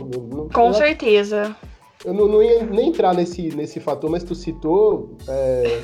Com 0.52 0.72
certeza. 0.72 1.54
Eu 2.04 2.12
não, 2.12 2.26
não, 2.26 2.42
ia 2.42 2.64
nem 2.64 2.88
entrar 2.88 3.14
nesse, 3.14 3.54
nesse 3.54 3.78
fator, 3.78 4.10
mas 4.10 4.24
tu 4.24 4.34
citou. 4.34 5.16
É, 5.28 5.82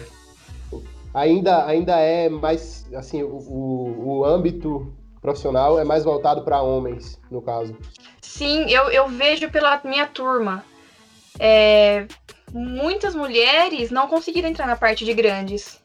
ainda, 1.15 1.65
ainda 1.67 1.99
é 1.99 2.29
mais. 2.29 2.87
Assim, 2.95 3.23
o, 3.23 3.37
o, 3.37 4.07
o 4.07 4.25
âmbito 4.25 4.93
profissional 5.21 5.79
é 5.79 5.85
mais 5.85 6.05
voltado 6.05 6.43
para 6.43 6.63
homens, 6.63 7.21
no 7.31 7.43
caso. 7.43 7.77
Sim, 8.21 8.71
eu, 8.71 8.91
eu 8.91 9.09
vejo 9.09 9.51
pela 9.51 9.81
minha 9.85 10.07
turma. 10.07 10.65
É, 11.39 12.07
muitas 12.53 13.15
mulheres 13.15 13.91
não 13.91 14.09
conseguiram 14.09 14.49
entrar 14.49 14.67
na 14.67 14.77
parte 14.77 15.05
de 15.05 15.13
grandes. 15.15 15.81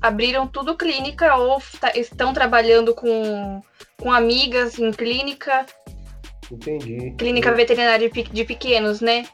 Abriram 0.00 0.46
tudo 0.46 0.76
clínica 0.76 1.34
ou 1.36 1.60
estão 1.94 2.32
trabalhando 2.32 2.94
com, 2.94 3.62
com 4.02 4.12
amigas 4.12 4.78
em 4.78 4.90
clínica. 4.90 5.64
Entendi. 6.50 7.14
Clínica 7.16 7.52
veterinária 7.52 8.10
de 8.10 8.44
pequenos, 8.44 9.00
né? 9.00 9.24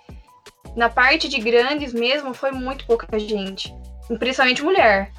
Na 0.77 0.89
parte 0.89 1.29
de 1.29 1.41
grandes 1.41 1.93
mesmo, 1.93 2.35
foi 2.35 2.53
muito 2.53 2.87
pouca 2.87 3.19
gente. 3.19 3.75
Principalmente 4.19 4.63
mulher. 4.63 5.11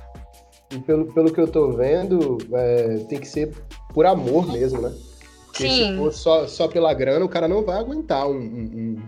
E 0.72 0.80
pelo, 0.80 1.12
pelo 1.12 1.34
que 1.34 1.42
eu 1.42 1.48
tô 1.48 1.72
vendo, 1.72 2.38
é, 2.54 3.06
tem 3.10 3.20
que 3.20 3.28
ser 3.28 3.52
por 3.94 4.06
amor 4.06 4.52
mesmo, 4.52 4.82
né? 4.82 4.94
Porque 5.48 5.64
Sim. 5.64 5.92
Se 5.92 5.98
for 5.98 6.14
só, 6.14 6.48
só 6.48 6.68
pela 6.68 6.94
grana, 6.94 7.26
o 7.26 7.30
cara 7.30 7.48
não 7.48 7.64
vai 7.64 7.78
aguentar 7.80 8.28
um, 8.28 8.38
um, 8.38 9.02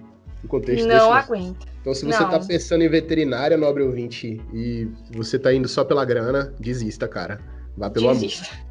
um 0.43 0.47
contexto 0.47 0.87
não 0.87 0.89
desse. 0.89 1.05
Não 1.05 1.13
né? 1.13 1.19
aguenta. 1.19 1.67
Então, 1.79 1.93
se 1.93 2.05
você 2.05 2.17
tá 2.17 2.23
não. 2.23 2.31
tá 2.31 2.39
pensando 2.39 2.83
em 2.83 2.89
veterinária, 2.89 3.57
nobre 3.57 3.83
ouvinte, 3.83 4.41
e 4.53 4.87
você 5.15 5.39
tá 5.39 5.53
indo 5.53 5.67
só 5.67 5.83
pela 5.83 6.03
grana, 6.03 6.53
desista, 6.59 7.07
cara. 7.07 7.39
Vá 7.77 7.89
pelo 7.89 8.11
desista. 8.11 8.47
amor. 8.53 8.70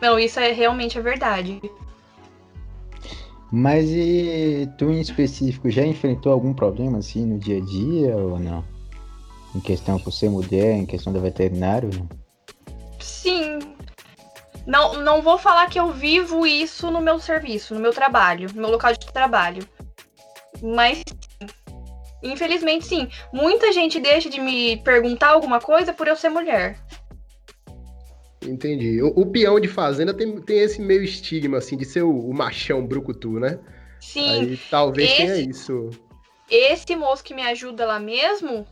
Não, 0.00 0.18
isso 0.18 0.40
é 0.40 0.52
realmente 0.52 0.98
a 0.98 1.02
verdade. 1.02 1.60
Mas 3.52 3.90
e 3.90 4.68
tu 4.78 4.90
em 4.90 5.00
específico 5.00 5.70
já 5.70 5.84
enfrentou 5.84 6.32
algum 6.32 6.54
problema 6.54 6.98
assim 6.98 7.26
no 7.26 7.38
dia 7.38 7.58
a 7.58 7.60
dia 7.60 8.16
ou 8.16 8.38
não? 8.38 8.64
Em 9.54 9.60
questão 9.60 9.98
por 9.98 10.12
ser 10.12 10.30
mulher, 10.30 10.76
em 10.76 10.86
questão 10.86 11.12
do 11.12 11.20
veterinário? 11.20 11.90
Sim. 13.00 13.58
Não, 14.66 15.02
não 15.02 15.20
vou 15.20 15.36
falar 15.36 15.68
que 15.68 15.80
eu 15.80 15.90
vivo 15.90 16.46
isso 16.46 16.90
no 16.90 17.00
meu 17.00 17.18
serviço, 17.18 17.74
no 17.74 17.80
meu 17.80 17.92
trabalho, 17.92 18.48
no 18.54 18.60
meu 18.60 18.70
local 18.70 18.92
de 18.92 19.12
trabalho. 19.12 19.66
Mas 20.62 21.02
infelizmente 22.22 22.86
sim. 22.86 23.08
Muita 23.32 23.72
gente 23.72 23.98
deixa 23.98 24.28
de 24.30 24.40
me 24.40 24.76
perguntar 24.78 25.30
alguma 25.30 25.60
coisa 25.60 25.92
por 25.92 26.06
eu 26.06 26.14
ser 26.14 26.28
mulher. 26.28 26.78
Entendi. 28.46 29.02
O, 29.02 29.08
o, 29.08 29.26
peão 29.26 29.60
de 29.60 29.68
fazenda 29.68 30.14
tem, 30.14 30.40
tem 30.40 30.60
esse 30.60 30.80
meio 30.80 31.02
estigma, 31.02 31.58
assim, 31.58 31.76
de 31.76 31.84
ser 31.84 32.02
o, 32.02 32.10
o 32.10 32.32
machão 32.32 32.86
brucutu, 32.86 33.38
né? 33.38 33.58
Sim. 34.00 34.30
Aí 34.30 34.60
talvez 34.70 35.10
esse, 35.10 35.16
tenha 35.18 35.36
isso. 35.36 35.90
Esse 36.50 36.96
moço 36.96 37.22
que 37.22 37.34
me 37.34 37.42
ajuda 37.42 37.84
lá 37.84 37.98
mesmo, 38.00 38.66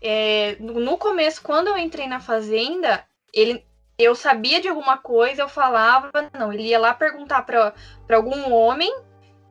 é, 0.00 0.56
no 0.58 0.96
começo, 0.96 1.42
quando 1.42 1.68
eu 1.68 1.76
entrei 1.76 2.08
na 2.08 2.18
fazenda, 2.18 3.04
ele, 3.32 3.62
eu 3.98 4.14
sabia 4.14 4.60
de 4.60 4.68
alguma 4.68 4.96
coisa, 4.96 5.42
eu 5.42 5.48
falava, 5.48 6.10
não, 6.38 6.52
ele 6.52 6.68
ia 6.68 6.78
lá 6.78 6.94
perguntar 6.94 7.42
para 7.42 7.74
algum 8.10 8.52
homem 8.52 8.90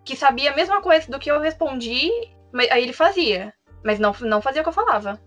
que 0.03 0.15
sabia 0.15 0.51
a 0.51 0.55
mesma 0.55 0.81
coisa 0.81 1.09
do 1.11 1.19
que 1.19 1.29
eu 1.29 1.39
respondi, 1.39 2.09
mas, 2.51 2.69
aí 2.71 2.81
ele 2.81 2.93
fazia. 2.93 3.53
Mas 3.83 3.99
não, 3.99 4.13
não 4.21 4.41
fazia 4.41 4.61
o 4.61 4.63
que 4.63 4.69
eu 4.69 4.73
falava. 4.73 5.21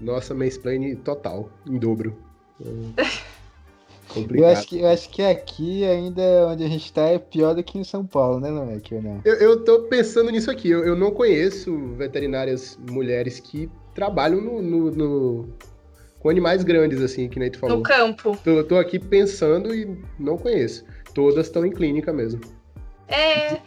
Nossa, 0.00 0.34
mansplaining 0.34 0.96
total, 0.96 1.48
em 1.64 1.78
dobro. 1.78 2.31
Eu 4.34 4.46
acho, 4.46 4.66
que, 4.66 4.80
eu 4.80 4.88
acho 4.88 5.08
que 5.08 5.22
aqui, 5.22 5.84
ainda 5.84 6.22
onde 6.48 6.62
a 6.64 6.68
gente 6.68 6.92
tá, 6.92 7.06
é 7.06 7.18
pior 7.18 7.54
do 7.54 7.64
que 7.64 7.78
em 7.78 7.84
São 7.84 8.04
Paulo, 8.04 8.38
né, 8.38 8.50
Leque? 8.50 8.94
Não? 8.96 9.22
Eu, 9.24 9.34
eu 9.36 9.64
tô 9.64 9.84
pensando 9.84 10.30
nisso 10.30 10.50
aqui. 10.50 10.68
Eu, 10.68 10.84
eu, 10.84 10.94
não 10.94 11.10
conheço 11.10 11.74
veterinárias 11.94 12.78
mulheres 12.90 13.40
que 13.40 13.70
trabalham 13.94 14.40
no, 14.40 14.60
no, 14.60 14.90
no, 14.90 15.48
com 16.18 16.28
animais 16.28 16.62
grandes, 16.62 17.00
assim, 17.00 17.28
que 17.28 17.38
nem 17.38 17.50
tu 17.50 17.58
falou. 17.58 17.78
No 17.78 17.82
campo. 17.82 18.36
Tô, 18.44 18.62
tô 18.64 18.76
aqui 18.76 18.98
pensando 18.98 19.74
e 19.74 19.98
não 20.18 20.36
conheço. 20.36 20.84
Todas 21.14 21.46
estão 21.46 21.64
em 21.64 21.70
clínica 21.70 22.12
mesmo. 22.12 22.40
É, 23.08 23.60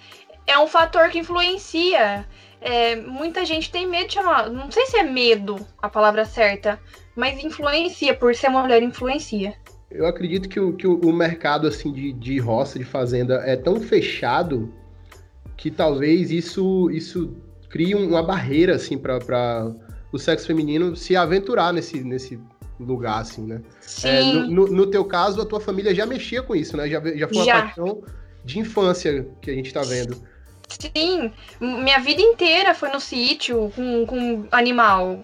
é 0.45 0.59
um 0.59 0.67
fator 0.67 1.09
que 1.09 1.19
influencia. 1.19 2.25
É, 2.61 2.95
muita 2.95 3.45
gente 3.45 3.71
tem 3.71 3.87
medo 3.87 4.07
de 4.07 4.13
chamar. 4.13 4.49
Não 4.49 4.69
sei 4.71 4.85
se 4.85 4.97
é 4.97 5.03
medo 5.03 5.57
a 5.81 5.89
palavra 5.89 6.23
certa, 6.23 6.79
mas 7.15 7.43
influencia, 7.43 8.13
por 8.13 8.35
ser 8.35 8.49
mulher, 8.49 8.83
influencia. 8.83 9.53
Eu 9.89 10.05
acredito 10.05 10.49
que 10.49 10.59
o, 10.59 10.73
que 10.73 10.87
o 10.87 11.13
mercado 11.13 11.67
assim 11.67 11.91
de, 11.91 12.11
de 12.11 12.39
roça, 12.39 12.77
de 12.77 12.85
fazenda, 12.85 13.35
é 13.45 13.55
tão 13.55 13.79
fechado 13.79 14.73
que 15.55 15.71
talvez 15.71 16.31
isso, 16.31 16.89
isso 16.91 17.33
crie 17.69 17.95
uma 17.95 18.21
barreira 18.21 18.75
assim 18.75 18.97
para 18.97 19.71
o 20.11 20.19
sexo 20.19 20.47
feminino 20.47 20.95
se 20.95 21.15
aventurar 21.15 21.71
nesse, 21.71 22.03
nesse 22.03 22.39
lugar, 22.79 23.21
assim, 23.21 23.45
né? 23.45 23.61
É, 24.03 24.23
no, 24.23 24.47
no, 24.47 24.67
no, 24.67 24.87
teu 24.87 25.05
caso, 25.05 25.41
a 25.41 25.45
tua 25.45 25.61
família 25.61 25.95
já 25.95 26.05
mexia 26.05 26.41
com 26.41 26.55
isso, 26.55 26.75
né? 26.75 26.89
Já, 26.89 26.99
já 26.99 27.27
foi 27.27 27.37
uma 27.37 27.45
já. 27.45 27.61
paixão 27.61 28.03
de 28.43 28.59
infância 28.59 29.27
que 29.41 29.49
a 29.49 29.53
gente 29.53 29.73
tá 29.73 29.81
vendo. 29.81 30.21
Sim, 30.67 31.31
minha 31.59 31.99
vida 31.99 32.21
inteira 32.21 32.73
foi 32.73 32.89
no 32.89 32.99
sítio 32.99 33.71
com, 33.75 34.05
com 34.05 34.47
animal 34.51 35.23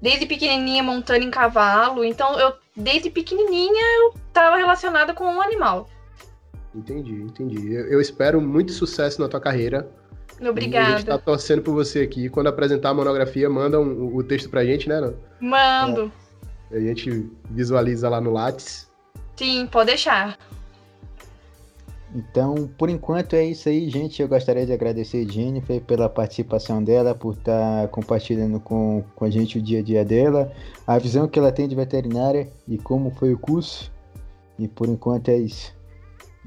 desde 0.00 0.26
pequenininha 0.26 0.82
montando 0.82 1.24
em 1.24 1.30
cavalo. 1.30 2.04
Então, 2.04 2.38
eu 2.38 2.54
desde 2.76 3.10
pequenininha 3.10 3.82
eu 3.98 4.14
estava 4.28 4.56
relacionada 4.56 5.14
com 5.14 5.24
um 5.24 5.40
animal. 5.40 5.88
Entendi, 6.74 7.14
entendi. 7.14 7.72
Eu, 7.72 7.86
eu, 7.86 8.00
espero 8.00 8.40
muito 8.40 8.72
sucesso 8.72 9.20
na 9.20 9.28
tua 9.28 9.40
carreira. 9.40 9.88
Obrigada. 10.40 10.86
A 10.86 10.98
gente 10.98 11.06
tá 11.06 11.16
torcendo 11.16 11.62
por 11.62 11.72
você 11.72 12.00
aqui. 12.00 12.28
Quando 12.28 12.48
apresentar 12.48 12.90
a 12.90 12.94
monografia, 12.94 13.48
manda 13.48 13.80
um, 13.80 14.14
o 14.14 14.22
texto 14.22 14.50
pra 14.50 14.64
gente, 14.64 14.86
né? 14.86 15.14
Mando. 15.40 16.12
É, 16.70 16.76
a 16.76 16.80
gente 16.80 17.30
visualiza 17.50 18.08
lá 18.10 18.20
no 18.20 18.32
Lattes. 18.32 18.90
Sim, 19.36 19.66
pode 19.66 19.86
deixar. 19.86 20.36
Então, 22.14 22.68
por 22.78 22.88
enquanto 22.88 23.34
é 23.34 23.44
isso 23.44 23.68
aí, 23.68 23.88
gente. 23.90 24.22
Eu 24.22 24.28
gostaria 24.28 24.64
de 24.64 24.72
agradecer 24.72 25.26
a 25.26 25.30
Jennifer 25.32 25.80
pela 25.82 26.08
participação 26.08 26.82
dela, 26.82 27.14
por 27.14 27.34
estar 27.34 27.82
tá 27.82 27.88
compartilhando 27.88 28.60
com, 28.60 29.04
com 29.14 29.24
a 29.24 29.30
gente 29.30 29.58
o 29.58 29.62
dia 29.62 29.80
a 29.80 29.82
dia 29.82 30.04
dela, 30.04 30.52
a 30.86 30.98
visão 30.98 31.28
que 31.28 31.38
ela 31.38 31.52
tem 31.52 31.68
de 31.68 31.74
veterinária 31.74 32.48
e 32.68 32.78
como 32.78 33.10
foi 33.10 33.32
o 33.32 33.38
curso. 33.38 33.92
E 34.58 34.66
por 34.68 34.88
enquanto 34.88 35.28
é 35.28 35.36
isso. 35.36 35.74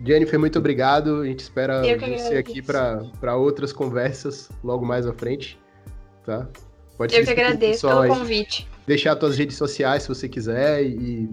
Jennifer, 0.03 0.39
muito 0.39 0.57
obrigado. 0.57 1.21
A 1.21 1.25
gente 1.25 1.41
espera 1.41 1.81
você 1.81 2.37
aqui 2.37 2.61
para 2.61 3.35
outras 3.35 3.73
conversas 3.73 4.49
logo 4.63 4.85
mais 4.85 5.05
à 5.05 5.13
frente. 5.13 5.59
Tá? 6.25 6.47
Pode 6.97 7.15
Eu 7.15 7.23
que 7.23 7.31
agradeço 7.31 7.87
pelo 7.87 8.07
convite. 8.07 8.67
Deixar 8.87 9.17
suas 9.19 9.37
redes 9.37 9.57
sociais 9.57 10.03
se 10.03 10.09
você 10.09 10.27
quiser 10.27 10.83
e 10.83 11.29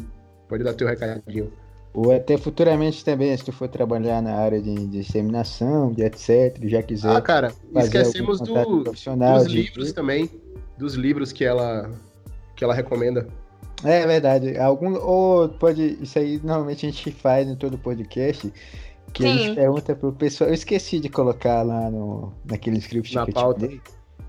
pode 0.48 0.62
dar 0.62 0.74
teu 0.74 0.86
recadinho. 0.86 1.50
Ou 1.96 2.12
até 2.12 2.37
futuramente 2.37 3.02
também, 3.02 3.35
se 3.35 3.42
tu 3.42 3.52
for 3.52 3.68
trabalhar 3.68 4.20
na 4.20 4.35
área 4.35 4.61
de, 4.61 4.74
de 4.74 4.87
disseminação, 4.87 5.90
de 5.90 6.02
etc, 6.04 6.54
já 6.64 6.82
quiser. 6.82 7.16
Ah, 7.16 7.22
cara, 7.22 7.54
esquecemos 7.74 8.38
do, 8.38 8.85
dos 8.85 9.46
livros 9.46 9.87
de... 9.87 9.94
também. 9.94 10.30
Dos 10.76 10.92
livros 10.92 11.32
que 11.32 11.42
ela, 11.42 11.90
que 12.54 12.62
ela 12.62 12.74
recomenda. 12.74 13.26
É 13.82 14.06
verdade. 14.06 14.59
Algum, 14.59 14.94
ou 14.94 15.48
pode. 15.48 15.96
Isso 16.02 16.18
aí 16.18 16.38
normalmente 16.44 16.85
a 16.85 16.90
gente 16.90 17.11
faz 17.12 17.48
em 17.48 17.56
todo 17.56 17.78
podcast. 17.78 18.52
Que 19.14 19.22
Sim. 19.22 19.28
a 19.28 19.32
gente 19.32 19.54
pergunta 19.54 19.96
pro 19.96 20.12
pessoal. 20.12 20.50
Eu 20.50 20.54
esqueci 20.54 21.00
de 21.00 21.09
colocar 21.09 21.62
lá 21.62 21.90
no, 21.90 22.30
naquele 22.44 22.76
script 22.76 23.14
na 23.14 23.24
que 23.24 23.32
pauta. 23.32 23.64
eu 23.64 23.68
te 23.70 23.80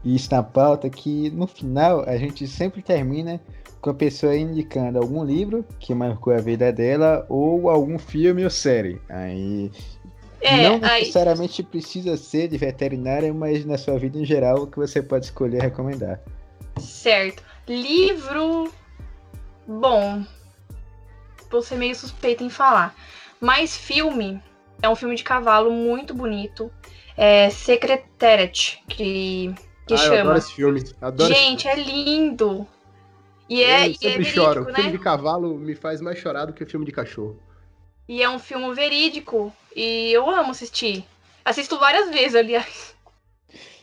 dei. 0.05 0.15
Isso 0.15 0.31
na 0.31 0.41
pauta, 0.41 0.89
que 0.89 1.29
no 1.31 1.45
final 1.45 2.07
a 2.07 2.15
gente 2.15 2.47
sempre 2.47 2.81
termina 2.81 3.41
com 3.81 3.89
a 3.89 3.93
pessoa 3.93 4.35
indicando 4.35 4.97
algum 4.97 5.23
livro 5.23 5.65
que 5.79 5.93
marcou 5.93 6.33
a 6.33 6.37
vida 6.37 6.71
dela 6.71 7.25
ou 7.29 7.69
algum 7.69 7.97
filme 7.97 8.43
ou 8.43 8.49
série. 8.49 9.01
Aí 9.09 9.71
é, 10.41 10.69
não 10.69 10.79
necessariamente 10.79 11.61
aí... 11.61 11.67
precisa 11.67 12.15
ser 12.17 12.47
de 12.47 12.57
veterinária, 12.57 13.33
mas 13.33 13.65
na 13.65 13.77
sua 13.77 13.97
vida 13.97 14.17
em 14.17 14.25
geral 14.25 14.63
o 14.63 14.67
que 14.67 14.77
você 14.77 15.01
pode 15.01 15.25
escolher 15.25 15.61
recomendar. 15.61 16.19
Certo. 16.79 17.43
Livro. 17.67 18.71
Bom. 19.67 20.23
Vou 21.49 21.61
ser 21.61 21.75
meio 21.75 21.95
suspeita 21.95 22.43
em 22.43 22.49
falar. 22.49 22.95
Mas 23.39 23.75
filme. 23.75 24.41
É 24.81 24.87
um 24.87 24.95
filme 24.95 25.15
de 25.15 25.23
cavalo 25.23 25.71
muito 25.71 26.13
bonito. 26.13 26.71
É 27.15 27.49
Secretariat, 27.49 28.79
que, 28.87 29.53
que 29.87 29.93
ah, 29.93 29.97
chama. 29.97 30.15
Eu 30.15 30.21
adoro 30.21 30.37
esse 30.37 30.53
filme. 30.53 30.83
Adoro 31.01 31.33
Gente, 31.33 31.67
esse 31.67 31.75
filme. 31.75 31.91
é 31.91 31.93
lindo. 31.93 32.67
E 33.49 33.63
é, 33.63 33.87
eu 33.87 33.93
sempre 33.93 34.07
é 34.07 34.11
verídico, 34.17 34.35
choro. 34.35 34.65
Né? 34.65 34.73
Filme 34.73 34.91
de 34.91 34.99
cavalo 34.99 35.57
me 35.57 35.75
faz 35.75 36.01
mais 36.01 36.17
chorar 36.17 36.45
do 36.45 36.53
que 36.53 36.65
filme 36.65 36.85
de 36.85 36.91
cachorro. 36.91 37.39
E 38.07 38.21
é 38.21 38.29
um 38.29 38.39
filme 38.39 38.73
verídico. 38.73 39.53
E 39.75 40.11
eu 40.11 40.29
amo 40.29 40.51
assistir. 40.51 41.05
Assisto 41.43 41.79
várias 41.79 42.09
vezes, 42.09 42.35
aliás. 42.35 42.95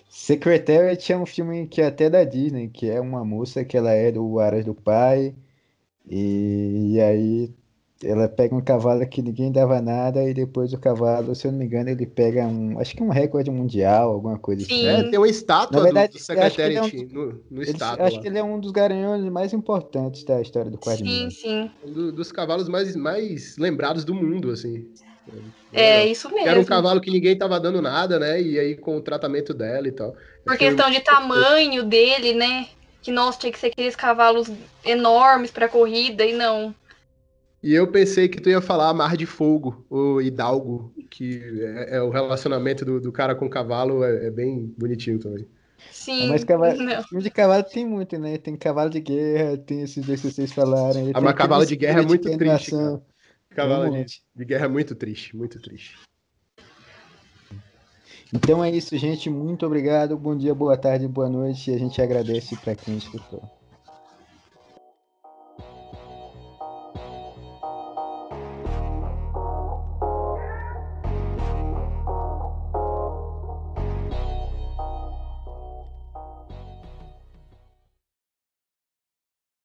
Secretariat 0.09 1.13
é 1.13 1.17
um 1.17 1.27
filme 1.27 1.67
que 1.67 1.83
é 1.83 1.87
até 1.87 2.09
da 2.09 2.25
Disney, 2.25 2.69
que 2.69 2.89
é 2.89 3.01
uma 3.01 3.25
moça 3.25 3.65
que 3.65 3.77
ela 3.77 3.93
é 3.93 4.13
do 4.13 4.39
Aras 4.39 4.65
do 4.65 4.75
Pai. 4.75 5.35
E, 6.09 6.95
e 6.95 7.01
aí 7.01 7.55
ela 8.05 8.29
pega 8.29 8.55
um 8.55 8.61
cavalo 8.61 9.07
que 9.07 9.23
ninguém 9.23 9.51
dava 9.51 9.81
nada 9.81 10.23
e 10.23 10.35
depois 10.35 10.73
o 10.73 10.79
cavalo, 10.79 11.35
se 11.35 11.47
eu 11.47 11.53
não 11.53 11.59
me 11.59 11.65
engano, 11.65 11.91
ele 11.91 12.07
pega 12.07 12.47
um, 12.47 12.79
acho 12.79 12.95
que 12.95 13.03
um 13.03 13.09
recorde 13.09 13.51
mundial, 13.51 14.13
alguma 14.13 14.39
coisa 14.39 14.63
assim. 14.63 14.81
Sim. 14.81 14.89
assim. 14.89 15.07
É, 15.07 15.11
tem 15.11 15.19
uma 15.19 15.29
estátua 15.29 15.79
Na 15.79 15.85
verdade, 15.85 16.13
do, 16.13 16.19
do 16.19 16.23
Secretariat 16.23 16.77
é 16.77 16.83
um, 16.83 17.09
no, 17.09 17.27
no 17.51 17.63
ele, 17.63 17.71
estátua. 17.71 18.07
Acho 18.07 18.17
lá. 18.17 18.23
que 18.23 18.29
ele 18.29 18.39
é 18.39 18.45
um 18.45 18.61
dos 18.61 18.71
garanhões 18.71 19.25
mais 19.31 19.53
importantes 19.53 20.25
da 20.25 20.41
história 20.41 20.71
do 20.71 20.79
quadrinho. 20.79 21.31
Sim, 21.31 21.71
sim. 21.71 21.71
Um 21.85 22.13
dos 22.13 22.31
cavalos 22.31 22.69
mais, 22.69 22.95
mais 22.95 23.57
lembrados 23.57 24.05
do 24.05 24.15
mundo, 24.15 24.51
assim. 24.51 24.87
É, 25.73 26.03
é 26.03 26.07
isso 26.07 26.29
mesmo. 26.31 26.49
Era 26.49 26.61
um 26.61 26.65
cavalo 26.65 27.01
que 27.01 27.11
ninguém 27.11 27.37
tava 27.37 27.59
dando 27.59 27.81
nada, 27.81 28.19
né? 28.19 28.41
E 28.41 28.59
aí 28.59 28.77
com 28.77 28.97
o 28.97 29.01
tratamento 29.01 29.53
dela 29.55 29.89
e 29.89 29.93
tal. 29.93 30.15
Por 30.45 30.57
questão 30.57 30.91
de 30.91 31.01
tamanho 31.01 31.83
dele, 31.85 32.35
né? 32.35 32.67
Que, 33.03 33.11
nossa, 33.11 33.39
tinha 33.39 33.53
que 33.53 33.59
ser 33.59 33.67
aqueles 33.69 33.97
cavalos 33.97 34.51
enormes 34.85 35.51
pra 35.51 35.69
corrida 35.69 36.25
e 36.25 36.33
não. 36.33 36.75
E 37.65 37.73
eu 37.73 37.87
pensei 37.91 38.29
que 38.29 38.43
tu 38.43 38.51
ia 38.51 38.61
falar 38.61 38.93
Mar 38.93 39.17
de 39.17 39.25
Fogo, 39.25 39.87
o 39.89 40.21
Hidalgo, 40.21 40.93
que 41.09 41.41
é, 41.63 41.97
é 41.97 42.03
o 42.03 42.11
relacionamento 42.11 42.85
do, 42.85 43.01
do, 43.01 43.11
cara 43.11 43.35
com 43.35 43.47
o 43.47 43.49
cavalo, 43.49 44.05
é, 44.05 44.27
é 44.27 44.31
bem 44.31 44.75
bonitinho 44.77 45.19
também. 45.19 45.47
Sim. 45.91 46.29
Mas 46.29 46.45
cavalo, 46.45 46.77
filme 47.09 47.25
de 47.25 47.31
cavalo 47.31 47.65
tem 47.65 47.87
muito, 47.87 48.19
né? 48.19 48.37
Tem 48.37 48.55
cavalo 48.55 48.91
de 48.91 49.01
guerra, 49.01 49.57
tem 49.57 49.81
esses 49.81 50.05
dois 50.05 50.21
que 50.21 50.31
vocês 50.31 50.53
falaram. 50.53 51.11
Ah, 51.15 51.23
mas 51.23 51.35
cavalo 51.35 51.65
de 51.65 51.75
guerra 51.75 52.03
é 52.03 52.05
muito 52.05 52.37
triste. 52.37 52.71
Cara. 52.73 53.03
Cavalo 53.49 53.91
de, 53.91 54.05
de 54.37 54.45
guerra 54.45 54.67
é 54.67 54.69
muito 54.69 54.95
triste, 54.95 55.35
muito 55.35 55.59
triste. 55.59 55.97
Então 58.31 58.63
é 58.63 58.71
isso, 58.71 58.95
gente. 58.99 59.31
Muito 59.31 59.65
obrigado. 59.65 60.19
Bom 60.19 60.37
dia, 60.37 60.55
boa 60.55 60.77
tarde, 60.77 61.09
boa 61.09 61.31
noite. 61.31 61.71
E 61.71 61.75
a 61.75 61.79
gente 61.79 62.03
agradece 62.03 62.59
para 62.59 62.75
quem 62.75 62.99
escutou. 62.99 63.43